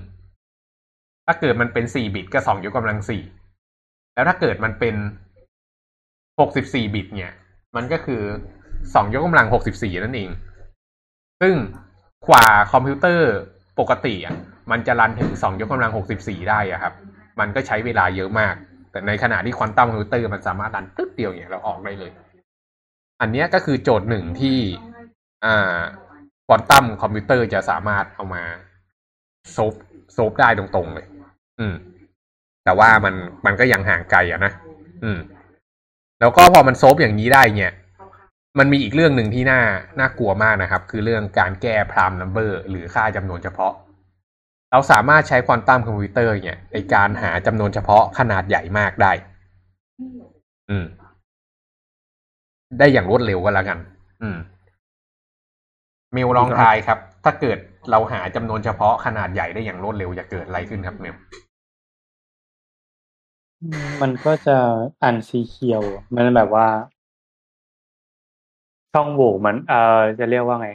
[1.25, 3.23] ถ้าเกิดมันเป็นสี่บิตก็สองยกกำลังสี่
[4.13, 4.95] แล้วถ้าเกิดมันเป็น
[6.39, 7.33] หกสิบสี่บิต เนี่ย
[7.75, 8.21] มันก็คือ
[8.93, 10.29] สองยกกำลังหกสิบสี่นั่นเอง
[11.41, 11.55] ซึ่ง
[12.29, 13.31] กว่าคอมพิวเตอร์
[13.79, 14.35] ปกติอะ
[14.71, 16.93] มันจะ run ถึงสองยกกำลังหกสิบสี่ได้อะครับ
[17.39, 18.55] มันก็ใช้เวลาเยอะมาก
[18.91, 22.11] แต่ในขณะที่ควอนตัมคอมพิวเตอร์มันสามารถ run ตึ๊ดเดียวอย่างเราออกได้เลย
[23.21, 24.57] อันนี้ก็คือโจทย์หนึ่งที่
[25.45, 25.79] อ่า
[26.47, 28.43] ควอนตัมคอมพิวเตอร์จะสามารถเอามา
[29.51, 29.73] solve
[30.13, 31.07] solve ได้ตรงๆเลย
[31.59, 31.75] อืม
[32.63, 33.15] แต่ว่ามัน
[33.45, 34.51] มันก็ยังห่างไกลอะนะ
[35.03, 35.19] อืม
[36.19, 37.73] แล้วก็พอมัน solve อย่างนี้ได้เนี่ย
[38.59, 39.61] มันมีอีกเรื่องหนึ่งที่น่า
[39.99, 43.73] น่ากลัวมากนะครับ คือเรื่องการแก้ prime number หรือค่าจำนวนเฉพาะ
[44.71, 49.11] เราสามารถใช้ควอนตัมคอมพิวเตอร์เนี่ยในการหาจำนวนเฉพาะขนาดใหญ่มากได้
[50.69, 50.85] อืม
[52.79, 53.77] ได้อย่างรวดเร็วก็แล้วกัน
[54.21, 54.37] อืม
[56.15, 57.57] มิวลองทายครับ ถ้าเกิด
[57.91, 61.15] เราหาจำนวนเฉพาะขนาดใหญ่ได้อย่างรวดเร็วจะเกิดอะไรขึ้นครับมิว
[64.01, 64.57] มันก็จะ
[65.03, 65.83] อันสีเขียว
[66.15, 66.67] มันแบบว่า
[68.93, 70.69] ช่องโหว่มัน เอ่อจะเรียกว่าไง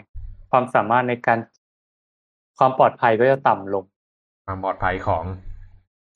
[0.50, 1.38] ความสามารถในการ
[2.58, 3.84] ความปลอดภัยก็จะต่ำลง
[4.46, 5.24] ความปลอดภัยของ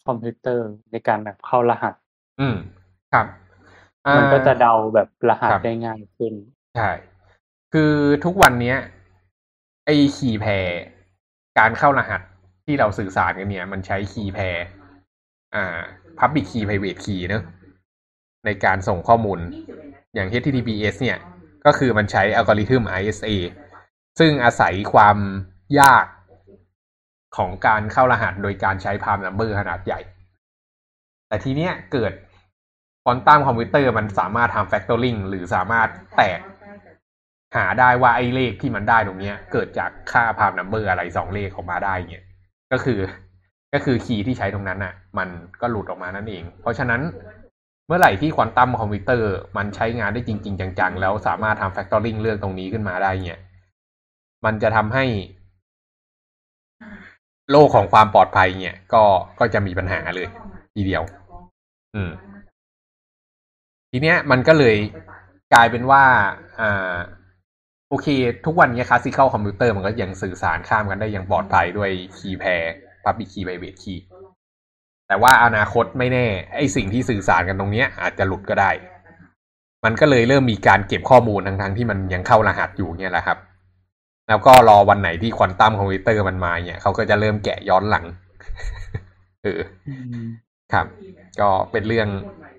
[0.06, 1.94] คอมพิวเตอร์ในการแบบเข้ารหัส
[2.40, 2.56] อืม
[3.12, 3.26] ครับ
[4.16, 6.32] มันก็จะอ่าเดาแบบรหัสครับได้ง่ายขึ้น
[6.76, 6.90] ใช่
[7.72, 7.92] คือ
[8.24, 8.78] ทุกวันเนี้ย
[9.86, 10.68] ไอ้คีย์แพร
[11.58, 12.20] การเข้ารหัส
[12.64, 14.56] ที่เราสื่อสารกันเนี่ย มันใช้คีย์แพร
[15.54, 15.78] อ่า
[16.18, 17.42] Public Key Private Key เนอะ
[18.44, 19.38] ในการส่งข้อมูล
[20.14, 21.18] อย่าง HTTPS เนี่ย
[21.66, 23.30] ก็คือมันใช้อัลกอริทึม ISA
[24.18, 25.16] ซึ่งอาศัยความ
[25.80, 26.04] ยาก
[27.36, 30.00] ของการเข้ารหัสโดยการใช้พามนัมเบอร์ขนาดใหญ่
[31.28, 32.12] แต่ทีเนี้ยเกิด
[33.04, 36.40] ควอนตัมคอมพิวเตอร์มันสามารถทำ factoring หรือสามารถแตก
[37.56, 42.24] หาได้ว่าไอ้เลขที่มันได้ตรงเนี้ย เกิดจากค่า prime number อะไรสองเลขออกมาได้เนี่ย
[42.72, 43.00] ก็คือ
[43.72, 45.28] ก็คือ key ที่ใช้ตรงนั้นน่ะ มัน
[45.60, 47.00] ก็หลุดออกมานั่นเอง เพราะฉะนั้น
[47.86, 53.40] เมื่อไหร่ที่ควอนตัมคอมพิวเตอร์มันใช้งานได้จริง ๆ จังๆ แล้วสามารถทำ factoring เรื่องตรงนี้ขึ้นมาได้เนี่ย
[54.44, 55.04] มันจะทำให้
[57.50, 59.02] โลกของความปลอดภัยเนี่ย ก็
[59.38, 60.28] ก็จะมีปัญหาเลย
[60.74, 61.02] ทีเดียว
[61.94, 62.10] อืม
[63.90, 64.76] ทีเนี้ยมันก็เลย
[65.54, 66.04] กลายเป็นว่า
[66.60, 66.94] อ่า
[67.88, 68.06] โอเค
[68.46, 72.74] ทุกวันนี้ classical คอมพิวเตอร์มันก็ยังสื่อสารข้ามกันได้อย่างปลอดภัยด้วย key pair
[73.04, 74.00] Public Key Private Key
[75.08, 76.26] แต่ว่าอนาคตไม่แน่
[76.56, 78.70] ไอ้สิ่งที่สื่อสารกันตรงเนี้ย อาจจะหลุดก็ได้
[79.84, 83.38] มันก็เลยเริ่มมีการเก็บข้อมูลทั้งๆที่มันยังเข้ารหัสอยู่เนี่ยแหละครับ
[84.30, 88.04] แล้วก็รอวันไหนที่ควอนตัมคอมพิวเตอร์มันมาเนี่ยเขาก็จะเริ่มแกะย้อนหลัง
[89.44, 89.60] เออ
[90.72, 90.86] ครับ
[91.40, 92.08] ก็เป็นเรื่อง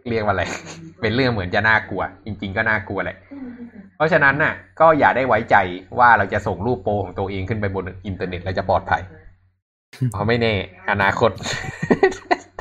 [0.09, 0.43] เรียกว่าอะไร
[1.01, 3.17] เป็นเรื่องเหมือนจะน่ากลัว จริง ๆ ก็น่ากลัวแหละ
[3.95, 5.55] เพราะฉะนั้นน่ะ ก็อย่าได้ไว้ใจ
[5.99, 9.01] ว่าเราจะส่งรูปโปรของตัวเองขึ้นไปบนอินเทอร์เน็ตแล้วจะปลอดภัย
[10.11, 10.53] เพราะไม่แน่
[10.91, 11.31] อนาคต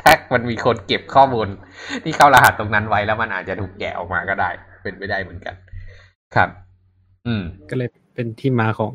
[0.01, 1.47] ถ้ามันมีคนเก็บข้อมูล
[2.03, 4.49] ที่เข้ารหัสตรงนั้นไว้แล้วมันอาจจะถูกแกะออกมาก็ได้
[4.83, 5.55] เป็นไปได้เหมือนกัน
[6.35, 6.49] ครับ
[7.27, 7.89] อืม ก็เลย
[8.21, 8.93] เป็นที่มาของ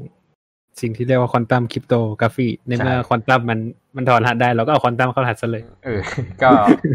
[0.81, 3.59] สิ่งที่เรียกว่าควอนตัมคริปโตกราฟีในเมื่อใช่ควอนตัมมัน
[3.97, 6.01] มันถอนรหัสได้เราก็เอาควอนตัมเข้ารหัสซะเลยเออ
[6.43, 6.51] ก็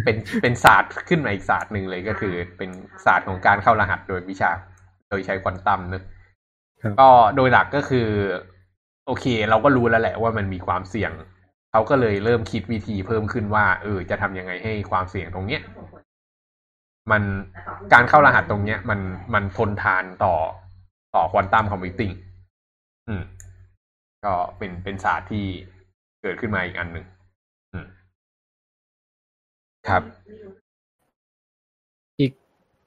[0.06, 2.70] เป็นเป็นศาสตร์ขึ้นมาอีกศาสตร์หนึ่งเลยก็คือ เป็น
[3.06, 4.52] ศาสตร์ของการเข้ารหัสโดยวิชา
[5.10, 6.04] โดยใช้ควอนตัมเนอะ
[6.84, 8.08] ครับก็โดยหลักก็คือ
[9.08, 11.12] โอเค เราก็รู้แล้วแหละว่ามันมีความเสี่ยง
[11.72, 15.62] เขาก็เลยเริ่มคิดวิธีเพิ่มขึ้นว่า เออ จะทำยังไงให้ความเสี่ยงตรงเนี้ย
[17.12, 17.24] มัน
[17.94, 19.00] การเข้ารหัสตรงเนี้ย มัน
[19.34, 20.36] มันทนทานต่อ
[21.16, 22.12] ต่อควอนตัมคอมพิวติ้ง
[23.08, 23.24] อืม
[24.26, 25.46] ก็เป็นเป็นศาสตร์ที่
[26.22, 27.06] เกิดขึ้นมาอีกอันหนึ่ง
[27.74, 27.86] อืม
[29.88, 30.04] ครับ
[32.20, 32.32] อีก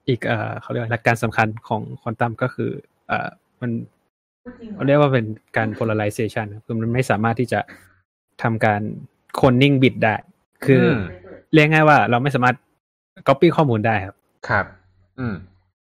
[0.07, 2.71] อีกเอ่อเขาเรียกว่าหลักการสำคัญของควอนตัมก็คือ
[3.07, 3.29] เอ่อ
[3.61, 3.71] มัน
[4.73, 5.25] เขาเรียกว่าเป็น
[5.57, 7.59] การ polarization ครับคือมันไม่สามารถที่จะ
[8.43, 8.81] ทำการ
[9.37, 10.15] cloning bit ได้
[10.65, 10.99] คืออม
[11.53, 12.55] เรียกง่ายว่าเราไม่สามารถ
[13.27, 14.15] copy ข้อมูลได้ครับ
[14.49, 14.65] ครับ
[15.19, 15.35] อืม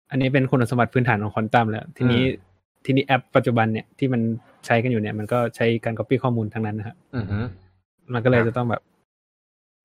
[0.09, 2.45] อันนี้เป็นคุณสมบัติพื้นฐานของควอนตัมแล้ว ทีนี้อืม
[2.85, 4.21] ทีนี้แอปปัจจุบันเนี่ยที่มัน
[4.65, 7.37] ใช้กันอยู่เนี่ย มันก็ใช้การ copy ข้อมูลทั้งนั้นนะครับอือฮึ
[8.13, 8.81] มันก็เลยครับจะต้องแบบ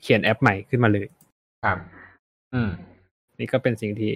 [0.03, 1.07] เขียนแอปใหม่ขึ้นมาเลย
[1.65, 1.79] ครับ
[2.55, 2.71] อืม
[3.39, 4.13] นี่ก็เป็นสิ่งที่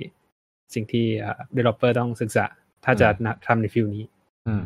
[0.75, 2.47] สิ่งที่อ่า developer ต้องศึกษา
[2.85, 4.05] ถ้าจะอืมทำใน field นี้
[4.47, 4.63] อืม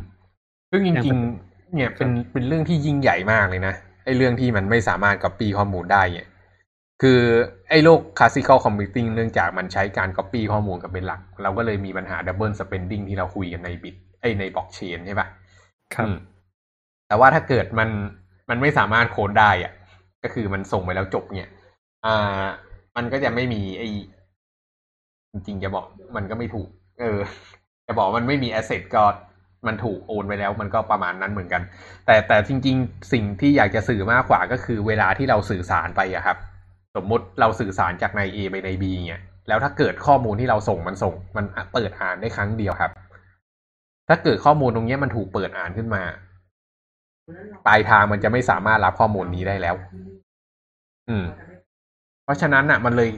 [0.71, 3.73] ซึ่งจอย่างริปังจจุๆเนี่ยเป็นเป็นเรื่องที่ยิ่งใหญ่มากเลยนะ
[4.05, 6.27] ไอ้เรื่องที่มันไม่สามารถ copy ข้อมูลได้เนี่ย
[7.01, 7.21] คือ
[7.69, 15.27] ไอ้โลก classical computing เนื่องจากมันใช้การ copy ข้อมูลกับเป็นหลัก เราก็เลยมีปัญหา double spending ที่เราคุยกันในบิตไอ้ในบล็อกเชนใช่ปะ
[15.95, 16.17] ครับอืม
[17.07, 17.89] แต่ว่าถ้าเกิดมัน
[18.49, 19.73] มันไม่สามารถโค้ดได้อะ
[20.23, 21.51] ก็คือมันส่งไปแล้วจบเนี่ย
[22.05, 22.43] อ่า
[22.95, 23.87] มันก็จะไม่มีไอ้
[25.31, 25.85] จริงๆจะบอก
[26.15, 26.67] มันก็ไม่ถูก
[26.99, 27.19] เออ
[27.87, 29.03] จะบอกมันไม่มี asset ก็
[29.67, 31.61] มันถูกโอนไปแล้ว มันก็ประมาณนั้นเหมือนกัน
[32.05, 36.37] แต่แต่จริง ๆ สิ่งที่อยากจะสื่อมากกว่าก็คือเวลาที่เราสื่อสารไปอะครับ
[36.95, 42.91] สมมติเราสื่อสารจากใน A ไปใน B เนี่ยแล้วถ้าเกิดข้อมูลที่เราส่งมันส่ง มันเปิดอ่านได้ครั้งเดียวครับ
[44.09, 46.03] ถ้าเกิดข้อมูลตรงนี้มันถูกเปิดอ่านขึ้นมา
[47.67, 49.75] ปลายทางมันจะไม่สามารถรับข้อมูลนี้ได้แล้ว
[51.09, 51.25] อืม
[52.23, 53.09] เพราะฉะนั้นอะ มันเลย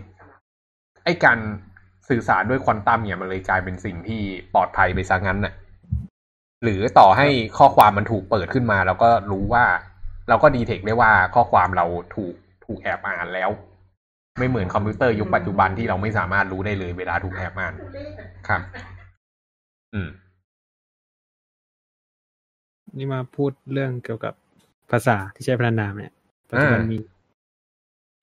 [1.03, 1.37] ไอ้การ
[2.09, 4.21] สื่อสารด้วยควอนตัมเนี่ย มันเลยกลายเป็นสิ่งที่
[4.53, 5.53] ปลอดภัยไปซะงั้นน่ะ
[6.63, 9.65] หรือต่อให้ข้อความมันถูกเปิดขึ้นมาเราก็รู้ว่า
[10.29, 12.35] เราก็ดีเทคได้ว่าข้อความเราถูก
[12.65, 13.49] ถูกแอบอ่านแล้ว
[14.39, 17.73] ไม่เหมือนคอมพิวเตอร์ยุคปัจจุบันที่เราไม่สามารถรู้ได้เลยเวลาถูกแอบอ่าน
[18.47, 18.61] ครับ
[19.93, 20.09] อืม
[22.97, 24.33] นี่มาพูดเรื่องเกี่ยวกับ
[24.91, 26.13] ภาษาที่ใช้พัฒนาเนี่ย
[26.49, 26.97] ปัจจุบันอ่ามีมี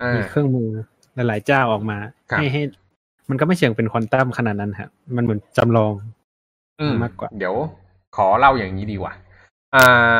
[0.02, 0.70] อ่ามีเครื่องมือ
[1.14, 1.98] หลายๆเจ้าออกมา
[2.30, 2.62] ครับให้ให้
[3.30, 5.92] มันก็ไม่เชิงเป็นควอนตัมขนาดนั้นครับมันเหมือนจำลอง
[6.80, 7.54] อืมมากกว่า เดี๋ยว
[8.16, 9.12] ขอเล่าอย่างนี้ดีกว่า
[9.74, 10.18] อ่า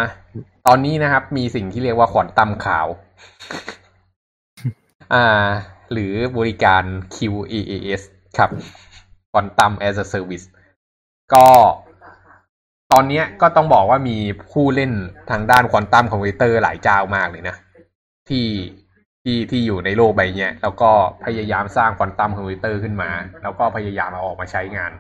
[0.67, 2.87] ตอนนี้นะครับ มีสิ่งที่เรียกว่าควอนตัมขาว
[5.13, 5.49] อ่า
[5.93, 6.83] หรือบริการ
[7.15, 8.03] QaaS
[8.39, 8.51] ครับ
[9.33, 10.47] Quantum as a Service
[11.35, 11.47] ก็
[12.93, 14.17] ตอนนี้ก็ต้องบอกว่ามี
[14.53, 14.93] ผู้เล่น
[15.31, 17.57] ทางด้านควอนตัมคอมพิวเตอร์หลายเจ้ามากเลยนะ
[18.29, 18.47] ที่
[19.23, 20.91] ที่ที่อยู่ในโลกใบนี้แล้วก็
[21.25, 23.11] พยายามสร้างควอนตัมคอมพิวเตอร์ขึ้นมา
[23.43, 24.93] แล้วก็พยายามเอาออกมาใช้งาน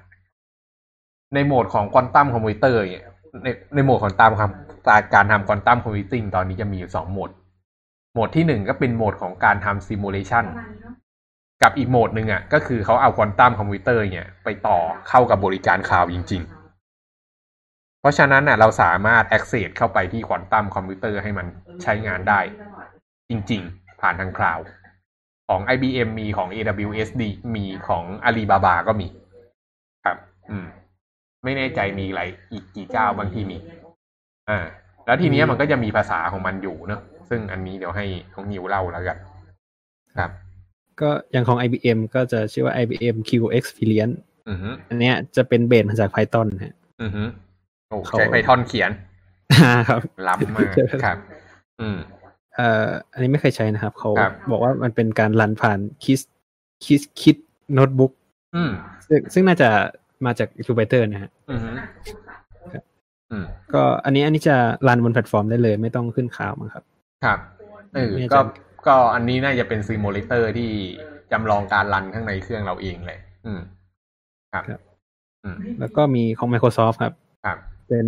[1.34, 3.06] ในโหมดของควอนตัมคอมพิวเตอร์เนี่ย
[3.44, 7.30] ในในโหมดของตามคำการทำ quantum computing ตอนนี้จะมีอยู่สองโหมด
[8.12, 10.45] โหมดที่หนึ่งก็เป็นโหมดของการทำ simulation
[11.62, 21.46] กับอีกโหมดหนึ่งอะก็คือเขาเอาควอนตัมคอมพิวเตอร์เนี่ยไปต่อเข้ากับบริการคลาวด์จริง ๆ เพราะฉะนั้นอะเราสามารถ access เข้าไปที่ควอนตัมคอมพิวเตอร์ให้มัน
[21.82, 22.40] ใช้งานได้
[23.30, 24.64] จริง ๆ ผ่านทางคลาวด์
[25.48, 29.08] ของ IBM มีของ AWS ดีมีของ Alibaba ก็มี
[30.04, 30.16] ครับ
[30.50, 30.66] อืม
[31.44, 33.58] ไม่แน่ใจมีอะไรอีกกี่เจ้าบางทีมี
[34.50, 34.66] อ่า
[35.06, 37.00] แล้วทีนี้มันก็จะมีภาษาของมันอยู่เนอะ
[37.31, 38.05] ซึ่งอันนี้เดี๋ยวให้
[38.35, 39.18] ของนิวเล่าแล้วกัน
[40.18, 40.31] ครับ
[41.01, 44.16] ก็อย่างของ IBM ก็จะชื่อว่า IBM Q Experience
[44.49, 47.22] อือฮึอันเนี้ยจะเป็นเบสมาจาก Python ฮะอือฮึ
[47.89, 48.91] โอ้เขาใช้ Python เขียน
[49.62, 50.72] อ่าครับล้ำมาก
[51.05, 51.18] ครับ
[51.81, 51.99] อืม
[52.57, 56.20] เอ่ออันนี้ไม่เคยใช้นะครับ เขาครับบอกว่ามันเป็นการ run ผ่าน Qis
[56.84, 57.36] Qiskit
[57.74, 58.12] notebook
[58.57, 58.70] อืม
[59.07, 59.68] ซึ่งซึ่งน่าจะ
[60.26, 61.70] มาจาก Jupyter นะฮะอือฮึ
[63.33, 64.57] อืมก็อันนี้อันนี้จะ
[64.88, 66.85] run บนแพลตฟอร์มได้เลย ไม่ต้องขึ้นคลาวด์มั้งครับ
[67.25, 67.39] ครับ
[67.95, 68.41] เออไม่แน่ใจก็
[68.87, 70.71] ก็อันนี้น่าจะเป็น simulator ที่
[71.33, 73.61] จำลองการ run ข้างในเครื่องเราเองเลย อืม
[74.53, 74.64] ครับ
[75.45, 77.12] อืมแล้วก็มีของ Microsoft ครับ
[77.45, 77.59] ครับ
[77.89, 78.07] เป็น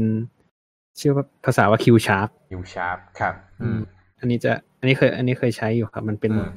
[1.01, 3.81] ชื่อว่าภาษาว่า Q Sharp ยูชาร์ปครับ อืม
[4.19, 6.51] อันนี้จะ อันนี้เคย อันนี้เคยใช้อยู่ครับ มันเป็นอืม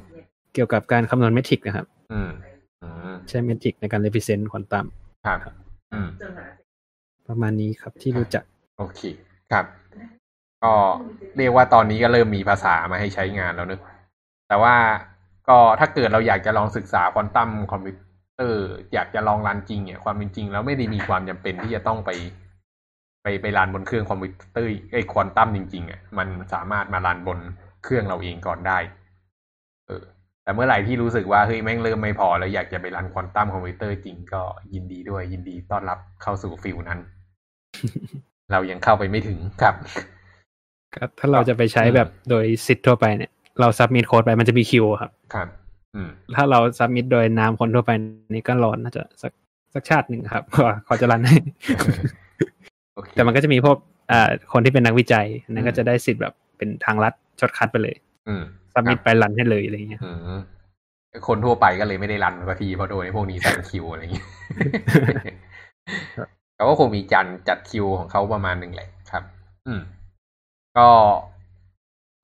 [0.54, 2.30] เกี่ยวกับการคำนวณเมทริกนะครับอืม
[2.82, 4.86] อืมใช้เมทริกในการ represent ควอนตัม
[5.26, 5.38] ครับ
[5.92, 6.08] อืม
[7.28, 8.44] ประมาณนี้ครับที่รู้จัก
[8.78, 9.00] โอเค
[9.52, 9.64] ครับ
[10.64, 10.72] ก็
[11.36, 13.80] เรียกว่าตอนนี้ก็เริ่มมีภาษามาให้ใช้งานแล้วเนอะ
[14.48, 14.74] แต่ว่า
[15.48, 17.94] ก็ถ้าเกิดเราอยากจะลองศึกษาควอนตัมคอมพิว
[18.34, 22.10] เตอร์อยากจะลอง run จริงเนี่ยความเป็นจริงแล้วไม่ได้มีความจำเป็นที่จะต้องไป
[23.22, 27.38] ไป run บนเครื่องคอมพิวเตอร์ไอ้ควอนตัมจริงๆอะมันสามารถมา run บน
[27.84, 28.78] เครื่องเราเองก่อนได้
[29.86, 30.04] เออ
[30.42, 34.42] แต่เมื่อไหร่ที่รู้สึกว่าเฮ้ยแม่งเริ่มไม่พอแล้วอยากจะไป run ควอนตัมคอมพิวเตอร์จริงก็
[34.74, 37.00] ยินดีด้วยยินดีต้อนรับเข้าสู่ field นั้น
[38.52, 39.74] เรายังเข้าไปไม่ถึงครับ
[40.98, 43.30] ครับถ้าเราจะไปใช้แบบโดยสิทธิ์ทั่วไปเนี่ย
[43.60, 45.48] เราซับมิ t โค้ดไปมันจะมีคิวครับ ครับ
[45.94, 47.90] อืมถ้าเราซับมิ t โดยนามคนทั่วไป
[48.34, 49.32] นี่ก็รอน่าจะสัก
[49.74, 51.36] สักชาติหนึ่งครับกว่าเขาจะ run ให้
[52.94, 53.76] โอเคแต่มันก็จะมีพวก
[54.12, 57.96] อ่าคนที่เป็นนักวิจัยอันนั้นอืม ก็จะได้สิทธิ์แบบเป็นทางลัด shortcut ไปเลย
[58.28, 58.42] อืม
[58.72, 60.40] ซับมิ t ครับไปรันให้เลยอะไรอย่างเงี้ยอืม
[61.28, 64.26] คนทั่วไปก็เลยไม่ได้ run สักทีเพราะโดนไอ้พวกนี้แซงคิวอะไรอย่างเงี้ย
[66.56, 69.22] เขาก็คงมีจันจัดคิวของเขาประมาณหนึ่งแหละครับ
[69.66, 69.80] อืม
[70.78, 70.88] ก็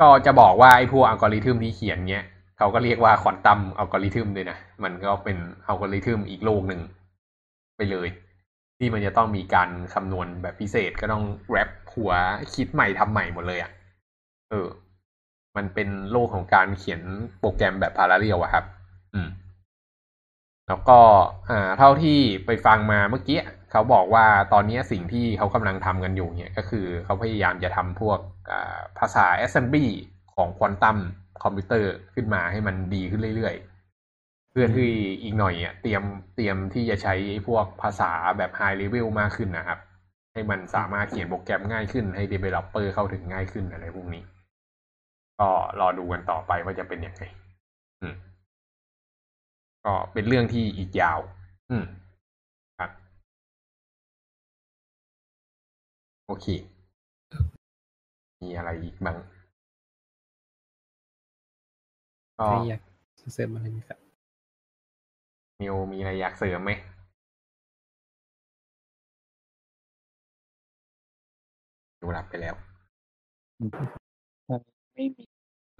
[0.00, 2.24] ก็จะบอกว่าไอ้พวกอัลกอริทึมที่เขียนเนี้ย
[2.58, 5.36] เขาก็เรียกว่าควอนตัมอัลกอริทึมด้วยนะ มันก็เป็น
[5.66, 6.80] อัลกอริทึมอีกโลกหนึ่ง
[7.76, 8.08] ไปเลย
[8.78, 12.12] ที่มันจะต้องมีการคำนวณแบบพิเศษก็ต้อง wrap หัว
[12.54, 13.70] คิดใหม่ทำใหม่หมดเลยอะ่ะ
[14.50, 14.68] เออ
[15.56, 17.00] มันเป็นโลกของการเขียน
[17.40, 18.64] โปรแกรมแบบ parallel อะครับ
[19.14, 19.28] อืม
[20.68, 20.98] แล้วก็
[21.50, 23.38] อ่าเท่าที่ไปฟังมาเมื่อกี้
[23.72, 28.18] เขาบอกว่าตอนนี้สิ่งที่เขากำลังทำกันอยู่เนี่ยก็คือเขาพยายามจะทำพวก
[28.50, 29.86] อ่าภาษา assembly
[30.34, 30.98] ของควอนตัม
[31.42, 34.90] คอมพิวเตอร์ขึ้นมาให้มันดีขึ้นเรื่อยๆ เพื่อที่
[35.22, 36.02] อีกหน่อยอะเตรียม
[36.36, 37.14] เตรียมที่จะใช้
[37.46, 39.78] พวกภาษาแบบ high level มากขึ้นนะครับ
[40.32, 44.22] ให้มันสามารถเขียนโปรแกรมง่ายขึ้นให้ developer เข้าถึงง่ายขึ้นอะไรพวกนี้
[45.40, 45.48] ก็
[45.80, 47.22] รอดูกันต่อไปว่าจะเป็นยังไง
[48.02, 48.14] อืม
[49.84, 51.20] ก็เป็นเรื่องที่อีกยาว
[51.70, 51.84] อืม
[56.26, 56.46] โอเค
[58.42, 59.16] มีอะไรอีกบ้าง
[62.38, 62.82] ก็ใครอยาก
[63.34, 63.98] เสริมอะไรไหมครับ
[65.60, 66.70] มิวมีอะไรอยากเสริมไหม
[72.00, 72.54] ดูหลับไปแล้ว
[74.94, 75.22] ไม่มี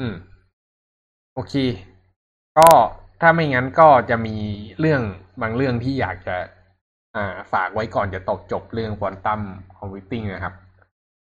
[0.00, 0.16] อืม
[1.34, 1.54] โอเค
[2.58, 2.68] ก็
[3.20, 4.36] ถ้าไม่งั้นก็จะมี
[4.80, 5.02] เรื่อง
[5.40, 6.36] บางเรื่องที่อยากจะ
[7.16, 9.40] อ่าฝากไว้ก่อนจะตกจบเรื่องควอนตัม
[9.78, 10.54] คอมพิวติ้งนะครับ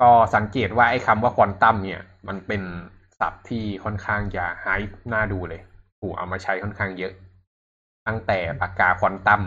[0.02, 2.62] ก็สังเกตว่าไอ้คำว่าควอนตัมเนี่ย มันเป็น
[3.20, 5.62] ศัพท์ที่ค่อนข้างจะไฮป์น่าดูเลย
[6.00, 7.14] ถูกเอามาใช้ค่อนข้างเยอะ
[8.08, 9.42] ตั้งแต่ปากกาควอนตัม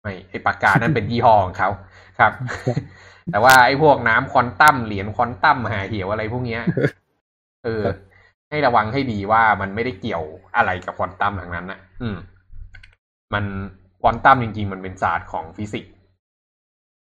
[0.00, 1.68] ไม่ไอ้ปากกานั้นเป็นยี่ห้อของเขา
[2.18, 2.32] ครับ
[3.30, 6.60] แต่ว่าไอ้พวกน้ำควอนตัมเหรียญควอนตัมห่าเหี้ยอะไรพวกเนี้ย
[7.64, 7.84] เออ
[8.50, 10.24] ให้ระวังให้ดีว่ามันไม่ได้เกี่ยว
[10.56, 12.16] อะไรกับควอนตัมทางนั้นนะอืม
[13.34, 13.44] มัน
[14.06, 15.92] ควอนตัมจริง ๆ มันเป็นศาสตร์ของฟิสิกส์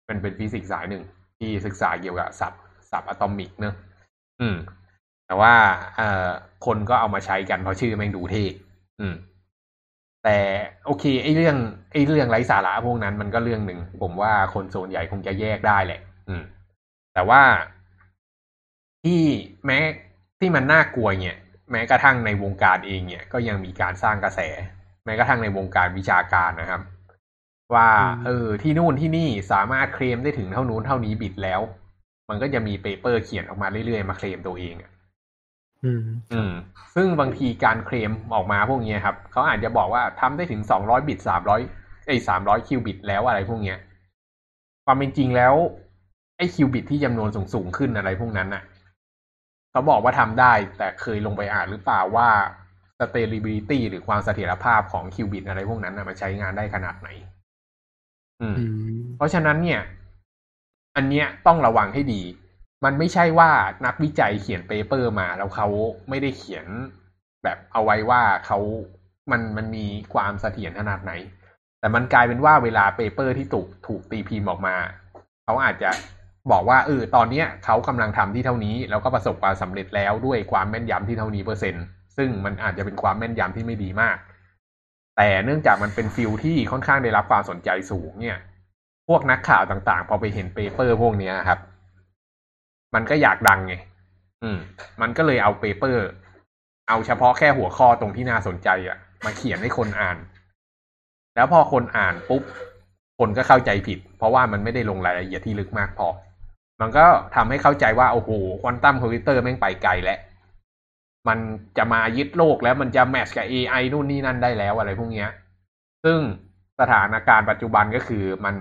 [0.08, 1.02] มันเป็นฟิสิกส์สายหนึ่ง
[1.38, 3.74] ที่ศึกษาเกี่ยวกับ sub subatomic เนอะ
[4.40, 4.56] อืม
[5.26, 5.52] แต่ว่า
[5.96, 6.28] เอ่อ
[6.66, 8.44] คนก็เอามาใช้กันเพราะชื่อแม่งดูเท่
[9.00, 9.14] อืม
[10.24, 10.38] แต่
[10.86, 11.56] โอเคไอ้เรื่อง
[11.92, 16.42] ไอ้เรื่องไร้สาระพวกนั้นมันก็เรื่องหนึ่งผมว่าคนส่วนใหญ่คงจะแยกได้แหละ อืม
[17.14, 17.42] แต่ว่า
[19.04, 19.22] ที่
[19.64, 19.78] แม้
[20.40, 21.38] ที่มันน่ากลัวเนี่ย
[21.70, 24.40] แม้กระทั่งในวงการเองเนี่ย ก็ยังมีการสร้างกระแส
[25.04, 26.82] แม้กระทั่งในวงการวิชาการนะครับ
[27.74, 27.88] ว่า
[28.26, 31.60] เออที่นู่นที่นี่สามารถเคลมได้ถึงเท่านู้นเท่านี้บิตแล้ว
[32.28, 34.90] มันก็จะมีเปเปอร์เขียนออกมาเรื่อยๆมาเคลมตัวเองอะ
[35.84, 36.02] อืม
[36.32, 36.52] อืม
[36.94, 41.60] ซึ่งบางทีการเคลมออกมาพวกเนี้ยครับเขาอาจจะบอกว่าทำได้ถึงสองร้อยบิตสามร้อย
[42.06, 43.78] ไอ้สามร้อยคิวบิตแล้วอะไรพวกเนี้ย
[44.84, 45.54] ความเป็นจริงแล้ว
[46.36, 48.62] ไอ้คิวบิตที่จำนวนสูงสูงๆขึ้นอะไรพวกนั้นน่ะ
[49.70, 52.28] เขาบอกว่าทำได้ แต่เคยลงไปอ่านหรือเปล่าว่า
[53.04, 57.08] scalability หรือความเสถียรภาพของคิวบิตอะไรพวกนั้นน่ะมันใช้งานได้ขนาดไหน
[58.40, 59.80] อืมอืม เพราะฉะนั้นเนี่ย
[60.96, 62.22] อันเนี้ยต้องระวังให้ดี
[62.84, 63.50] มันไม่ใช่ว่า
[63.86, 65.68] นักวิจัยเขียน paper มา แล้วเขา
[66.08, 66.66] ไม่ได้เขียน
[67.44, 68.58] แบบเอาไว้ว่าเขา
[69.30, 71.12] มันมันมีความเสถียรขนาดไหน
[71.80, 74.76] แต่มันกลายเป็นว่าเวลา paper ที่ถูกถูกตีพิมพ์ออกมา
[75.44, 75.90] เขาอาจจะ
[76.50, 81.84] บอกว่าเออตอนเนี้ยเขากำลังทำที่เท่านี้ แล้วก็ประสบความสำเร็จแล้วด้วยความแม่นยำที่เท่านี้เปอร์เซ็นต์
[82.16, 84.16] ซึ่งมันอาจจะเป็นความแม่นยำที่ไม่ดีมาก
[85.16, 88.38] แต่เนื่องจากมันเป็น field ที่ค่อนข้างได้รับความสนใจสูงเนี่ย
[89.08, 91.58] พวกนักข่าวต่างๆ พอไปเห็น paper พวกเนี้ยครับ
[92.94, 93.74] มันก็อยากดังไง
[94.42, 94.58] อืม
[95.00, 96.06] มันก็เลยเอา paper
[96.88, 100.18] เอาเฉพาะแค่หัวข้อตรงที่น่าสนใจอะมาเขียนให้คนอ่าน
[101.34, 102.42] แล้วพอคนอ่านปุ๊บ
[103.18, 106.08] คนก็เข้าใจผิด เพราะว่ามันไม่ได้ลงรายละเอียดที่ลึกมากพอ
[106.80, 107.04] มันก็
[107.34, 110.18] ทำให้เข้าใจว่าโอ้โหควอนตัมคอมพิวเตอร์แม่งไปไกลแล้ว
[111.28, 111.38] มัน
[111.78, 115.30] จะมายึดโลกแล้วมันจะ match กับ AI นู่นนี่นั่นได้แล้วอะไรพวกเนี้ย
[116.04, 116.18] ซึ่ง
[116.80, 118.56] สถานการณ์ปัจจุบันก็คือมัน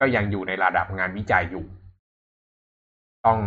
[0.00, 1.64] ก็ยังอยู่ในระดับงานวิจัยอยู่
[3.26, 3.38] ต้อง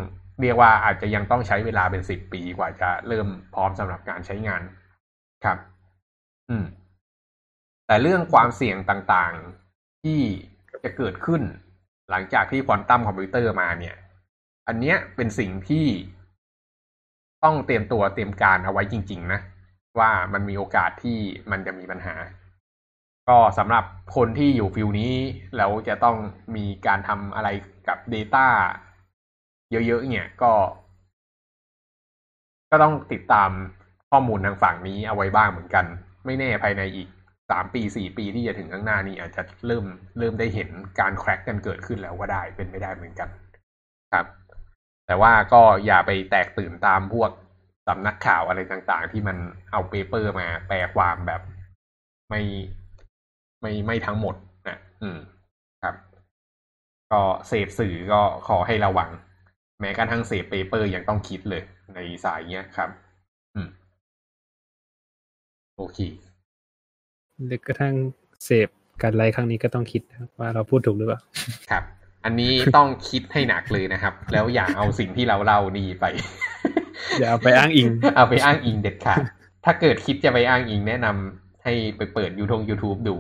[0.42, 4.62] เรียกว่าอาจจะยังต้องใช้เวลาเป็นสิบปีกว่าจะเริ่มพร้อมสำหรับการใช้งาน
[5.46, 5.58] ครับ
[6.50, 6.66] อืม
[7.88, 10.20] แต่เรื่องความเสี่ยงต่างๆที่
[10.84, 11.42] จะเกิดขึ้น
[12.10, 13.96] หลังจากที่ควอนตัมคอมพิวเตอร์มาเนี่ย
[14.68, 15.86] อันเนี้ยเป็นสิ่งที่
[17.46, 19.42] ต้องเตรียมตัวเตรียมการเอาไว้จริง ๆ นะ
[20.00, 21.18] ว่ามันมีโอกาสที่
[21.52, 22.16] มันจะมีปัญหา
[23.30, 23.86] ก็สำหรับ
[24.16, 25.14] คนที่อยู่ฟิลนี้
[25.58, 26.18] แล้วจะต้อง
[26.56, 27.50] มีการทำอะไร
[27.88, 28.48] กับ Data
[29.72, 30.54] เยอะ ๆ เนี่ยก็
[32.72, 33.50] ก็ต้องติดตาม
[34.10, 35.86] ข้อมูลทางฝั่งนี้เอาไว้บ้างเหมือนกัน
[36.26, 37.10] ไม่แน่ภายในอีก
[37.52, 39.86] สามปีสี่ปีที่จะถึงข้างหน้านี้อาจจะเริ่ม
[40.20, 40.70] เริ่มได้เห็น
[41.00, 43.30] การแคร็กกันเกิดขึ้นแล้วก็ได้เป็นไม่ได้เหมือนกัน
[44.14, 44.26] ครับ
[45.08, 47.32] แต่ว่าก็อย่าไปแตกตื่นตามพวก
[47.88, 49.38] สำนักข่าวอะไรต่างๆ ที่มัน
[49.72, 51.42] เอา paper มาแปลความแบบ
[52.30, 52.42] ไม่
[53.62, 54.36] ไม่ไม่ทั้งหมด
[54.68, 55.18] นะอืม
[55.84, 55.96] ครับ
[57.12, 59.10] ก็เสพสื่อก็ขอให้ระวัง
[59.80, 61.62] แม้กระทั่งเสพ paper ยังต้องคิดเลย
[61.96, 62.90] ในสายเนี้ยครับ
[63.56, 63.70] อืม
[65.78, 66.00] โอเค
[67.46, 67.96] หรือกระทั่ง
[68.46, 68.70] เสพ
[69.02, 71.20] การไลฟ์ครั้งนี้ก็ต้องคิดนะครับว่าเราพูดถูกหรือเปล่า
[71.72, 71.84] ครับ
[72.26, 76.06] อันนี้ต้องคิดให้หนักเลยนะครับ แล้วอย่าเอาสิ่งที่เราเล่านี่ไป
[77.20, 79.20] อย่าเอาไปอ้างอิง เอาไปอ้างอิงเด็ดขาด
[79.66, 83.16] ถ้าเกิดคิดจะไปอ้างอิงแนะนำให้ไปเปิดยูทง YouTube ดู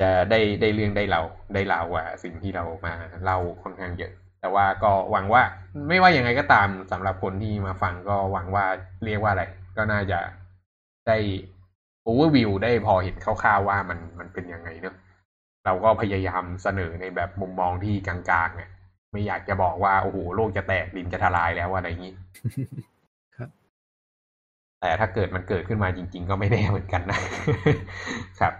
[0.00, 1.22] จะได้ได้เรื่องได้เรา
[1.54, 2.94] ได้เรากว่า สิ่งที่เรามา
[3.24, 5.42] เล่าค่อนข้างเยอะ แต่ว่าก็หวังว่า
[5.88, 8.64] ไม่ว่ายังไงก็ตามสำหรับคนที่มาฟังก็หวังว่า
[9.04, 9.44] เรียกว่าอะไร
[9.76, 10.18] ก็น่าจะ
[11.08, 11.18] ได้
[12.02, 14.94] โอเวอร์วิวได้พอเห็นคร่าวๆว่ามันมันเป็นยังไงเนอะ
[15.64, 18.70] เราก็พยายามเสนอในแบบมุมมองที่กลางๆเนี่ย
[19.12, 22.14] ไม่อยากจะบอกว่าโอ้โหโลกจะแตกดินจะทลายแล้วอะไรอย่างนี้
[23.36, 23.50] ครับ
[24.80, 27.20] แต่ถ้าเกิดมันเกิดขึ้นมาจริง ๆ ก็ไม่แน่เหมือนกันนะ
[28.40, 28.52] ครับ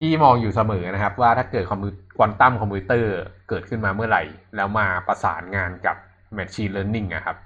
[0.00, 3.12] ที่มองอยู่เสมอนะครับ ว่าถ้าเกิดคอมพิวควอนตัมคอมพิวเตอร์
[3.48, 4.22] เกิดขึ้นมาเมื่อไหร่
[4.56, 5.96] แล้วมาประสานงานกับ
[6.36, 7.36] Machine Learning อะครับ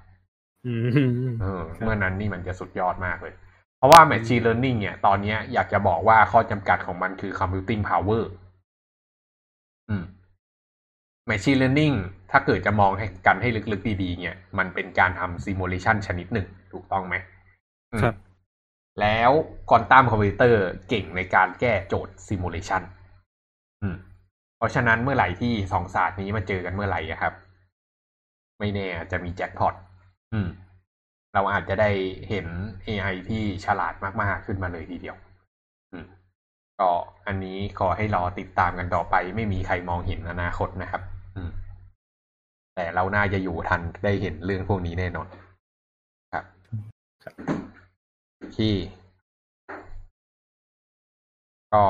[0.67, 3.35] อืมเออครับเมื่อนั้นนี่มันจะสุดยอดมากเลย
[3.83, 8.23] เพราะว่า Machine Learning เนี่ย ตอนเนี้ยอยากจะบอกว่าข้อจำกัดของมันคือ Computing Power
[9.89, 10.05] อืม
[11.31, 11.97] Machine Learning
[12.31, 17.15] ถ้าเกิดจะมองให้กันให้ลึกๆดีๆเนี่ย มันเป็นการทำ Simulation ชนิดหนึ่ง ถูกต้องไหม
[17.93, 18.15] อืมครับ
[19.01, 19.31] แล้ว
[19.71, 22.83] ควอนตัมคอมพิวเตอร์เก่งในการแก้โจทย์ simulation
[23.83, 23.97] อืม
[24.57, 27.35] เพราะฉะนั้นเมื่อไหร่ที่สองศาสตร์นี้มาเจอกันเมื่อไหร่อะครับ
[28.59, 29.75] ไม่แน่อาจจะมีแจ็คพอต
[30.33, 30.49] อืม
[31.35, 31.91] เราอาจจะได้
[32.29, 32.47] เห็น
[32.87, 35.17] AI ที่ฉลาดมากๆขึ้นมาเลยทีเดียว
[35.93, 36.07] อืม
[36.81, 36.91] ก็
[37.27, 41.03] อันนี้ขอให้รอติดตามกันต่อไป ไม่มีใครมองเห็นอนาคตนะครับ
[41.37, 41.51] อืม
[42.75, 45.29] แต่เราน่าจะอยู่ทันได้เห็นเรื่องพวกนี้แน่นอน
[46.33, 46.45] ครับ
[48.57, 48.75] ที่
[51.75, 51.83] ก็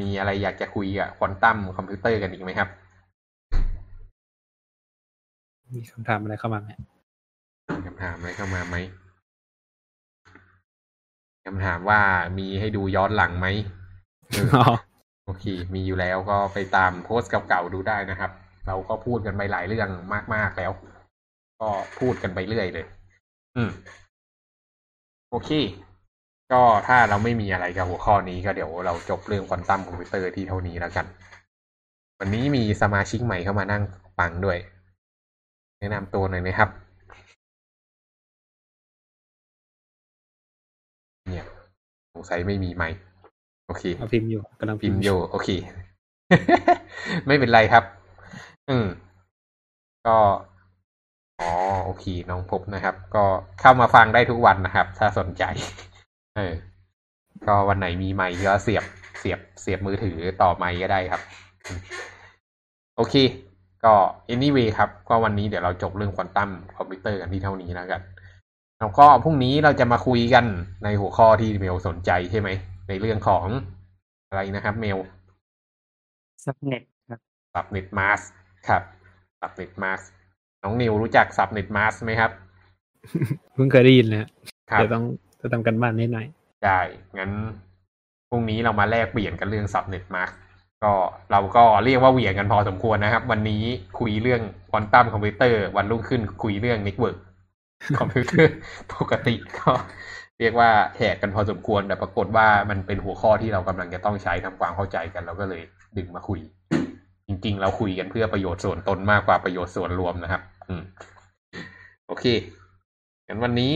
[0.00, 2.68] มีอะไรอยากจะคุยกับควอนตัมคอมพิวเตอร์กันอีกไหมครับ
[5.72, 8.76] มีคำถามอะไรเข้ามาไหมมีคำถามอะไรเข้ามาไหม
[11.44, 12.00] คำถามว่า
[12.38, 13.46] มีให้ดูย้อนหลังไหม
[14.30, 14.66] เอออ๋อ
[15.24, 15.44] โอเค
[15.74, 18.30] มีอยู่แล้วก็ไปตามโพสต์เก่าๆดูได้นะครับ
[18.66, 19.88] เราก็พูดกันไปหลายเรื่อง
[20.34, 20.70] มากๆแล้ว
[21.60, 21.68] ก็
[21.98, 22.86] พูดกันไปเรื่อยเลย
[23.56, 23.70] อืม
[25.30, 25.50] โอเค
[26.52, 31.06] ก็ถ้าเราไม่มีอะไรกับหัวข้อนี้ก็เดี๋ยวเราจบเรื่องควอนตัมคอมพิวเตอร์ที่เท่านี้แล้วกัน
[32.18, 33.82] วันนี้มีสมาชิกใหม่เข้ามานั่ง
[34.18, 34.58] ฟังด้วย
[35.78, 36.70] แนะนำตัวหน่อยนะครับ
[42.20, 42.98] งสัยไม่มีไมค์
[43.66, 45.48] โอเคเอาพิมพ์อยู่กำลังพิมพ์อยู่โอเค
[47.26, 47.84] ไม่เป็นไรครับ
[48.70, 48.86] อืม
[50.06, 50.18] ก็
[51.40, 51.50] อ๋อ
[51.84, 53.24] โอเค น้องพบนะครับ ก็
[53.60, 55.44] เข้ามาฟังได้ทุกวันนะครับ ถ้าสนใจ
[56.36, 56.54] เออ
[57.46, 58.84] ก็วันไหนมีไมค์ก็เสียบ
[59.18, 61.22] เสียบเสียบมือถือต่อไมค์ก็ได้ครับ
[61.66, 61.80] อืม
[62.96, 63.14] โอเค
[63.84, 63.94] ก็
[64.34, 68.00] anyway ครับ ก็วันนี้เดี๋ยวเราจบเรื่องควอนตัมคอมพิวเตอร์กันที่เท่านี้แล้วกัน
[68.80, 70.44] แล้วก็พรุ่งนี้เราจะมาคุยกัน
[70.84, 72.48] ในหัวข้อที่เมลสนใจใช่ไหม
[72.88, 73.46] ในเรื่องของ
[74.28, 74.98] อะไรนะครับ เมล
[76.44, 77.20] subnet ครับ
[77.54, 78.20] subnet mask
[78.68, 78.82] ครับ
[79.40, 80.00] subnet mask
[80.62, 82.30] น้องนิวรู้จัก subnet mask ไหมครับ
[83.54, 84.28] เพิ่งเคยได้ยินเลยฮะ
[84.70, 85.04] ครับเดี๋ยวต้อง
[85.40, 86.26] จะทำการบ้านนิดหน่อย
[86.64, 86.80] ได้
[87.18, 87.30] งั้น
[88.28, 90.30] พรุ่งนี้เรามาแลกเปลี่ยนกันเรื่อง subnet mask
[90.82, 90.92] ก็
[91.32, 93.62] เราก็เรียกว่าเหวี่ยงกันพอสมควรนะครับ วันนี้
[93.98, 97.16] คุยเรื่องควอนตัมคอมพิวเตอร์วันรุ่งขึ้นคุยเรื่อง network
[97.98, 98.52] คอมพิวเตอร์
[98.94, 99.70] ปกติก็
[100.40, 105.62] เรียกว่าแหกกันพอสมควรแต่ปรากฏว่ามันเป็นหัวข้อที่เรากำลังจะต้องใช้ทำความเข้าใจกันเราก็เลย
[105.96, 106.40] ดึงมาคุย
[107.26, 110.82] จริงๆ เราคุยกันเพื่อประโยชน์ส่วนตนมากกว่าประโยชน์ส่วนรวมนะครับ อืม
[112.06, 112.24] โอเค
[113.28, 113.72] งั้นวันนี้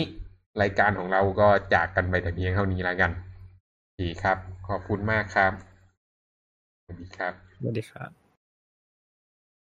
[0.63, 3.11] รายการของเราก็จากกันไปแต่เพียงเท่านี้แล้วกัน
[4.01, 4.39] ดีครับ
[4.69, 5.53] ขอบคุณมากครับ
[6.83, 8.22] สวัสดีครับสวัสดีครับ